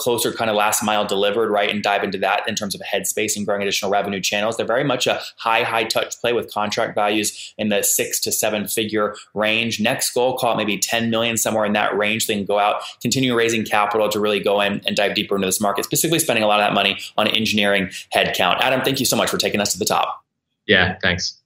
closer, 0.00 0.32
kind 0.32 0.50
of 0.50 0.56
last 0.56 0.82
mile 0.82 1.06
delivered, 1.06 1.48
right, 1.52 1.70
and 1.70 1.80
dive 1.80 2.02
into 2.02 2.18
that 2.18 2.48
in 2.48 2.56
terms 2.56 2.74
of 2.74 2.80
headspace 2.80 3.36
and 3.36 3.46
growing 3.46 3.62
additional 3.62 3.92
revenue 3.92 4.20
channels. 4.20 4.56
They're 4.56 4.66
very 4.66 4.82
much 4.82 5.06
a 5.06 5.20
high, 5.36 5.62
high 5.62 5.84
touch 5.84 6.20
play 6.20 6.32
with 6.32 6.52
contract 6.52 6.96
values 6.96 7.54
in 7.56 7.68
the 7.68 7.84
six 7.84 8.18
to 8.22 8.32
seven 8.32 8.66
figure 8.66 9.14
range. 9.32 9.78
Next 9.78 10.12
goal, 10.12 10.36
call 10.36 10.54
it 10.54 10.56
maybe 10.56 10.76
10 10.76 11.08
million, 11.08 11.36
somewhere 11.36 11.66
in 11.66 11.74
that 11.74 11.96
range. 11.96 12.26
They 12.26 12.34
can 12.34 12.46
go 12.46 12.58
out, 12.58 12.82
continue 13.00 13.36
raising 13.36 13.64
capital 13.64 14.08
to 14.08 14.18
really 14.18 14.40
go 14.40 14.60
in 14.60 14.80
and 14.86 14.96
dive 14.96 15.14
deeper 15.14 15.36
into 15.36 15.46
this 15.46 15.60
market, 15.60 15.84
specifically 15.84 16.18
spending 16.18 16.47
a 16.48 16.50
lot 16.50 16.60
of 16.60 16.66
that 16.66 16.74
money 16.74 16.98
on 17.16 17.28
engineering 17.28 17.88
headcount. 18.14 18.58
Adam, 18.60 18.80
thank 18.82 19.00
you 19.00 19.06
so 19.06 19.16
much 19.16 19.30
for 19.30 19.38
taking 19.38 19.60
us 19.60 19.72
to 19.72 19.78
the 19.78 19.84
top. 19.84 20.24
Yeah, 20.66 20.98
thanks. 21.02 21.40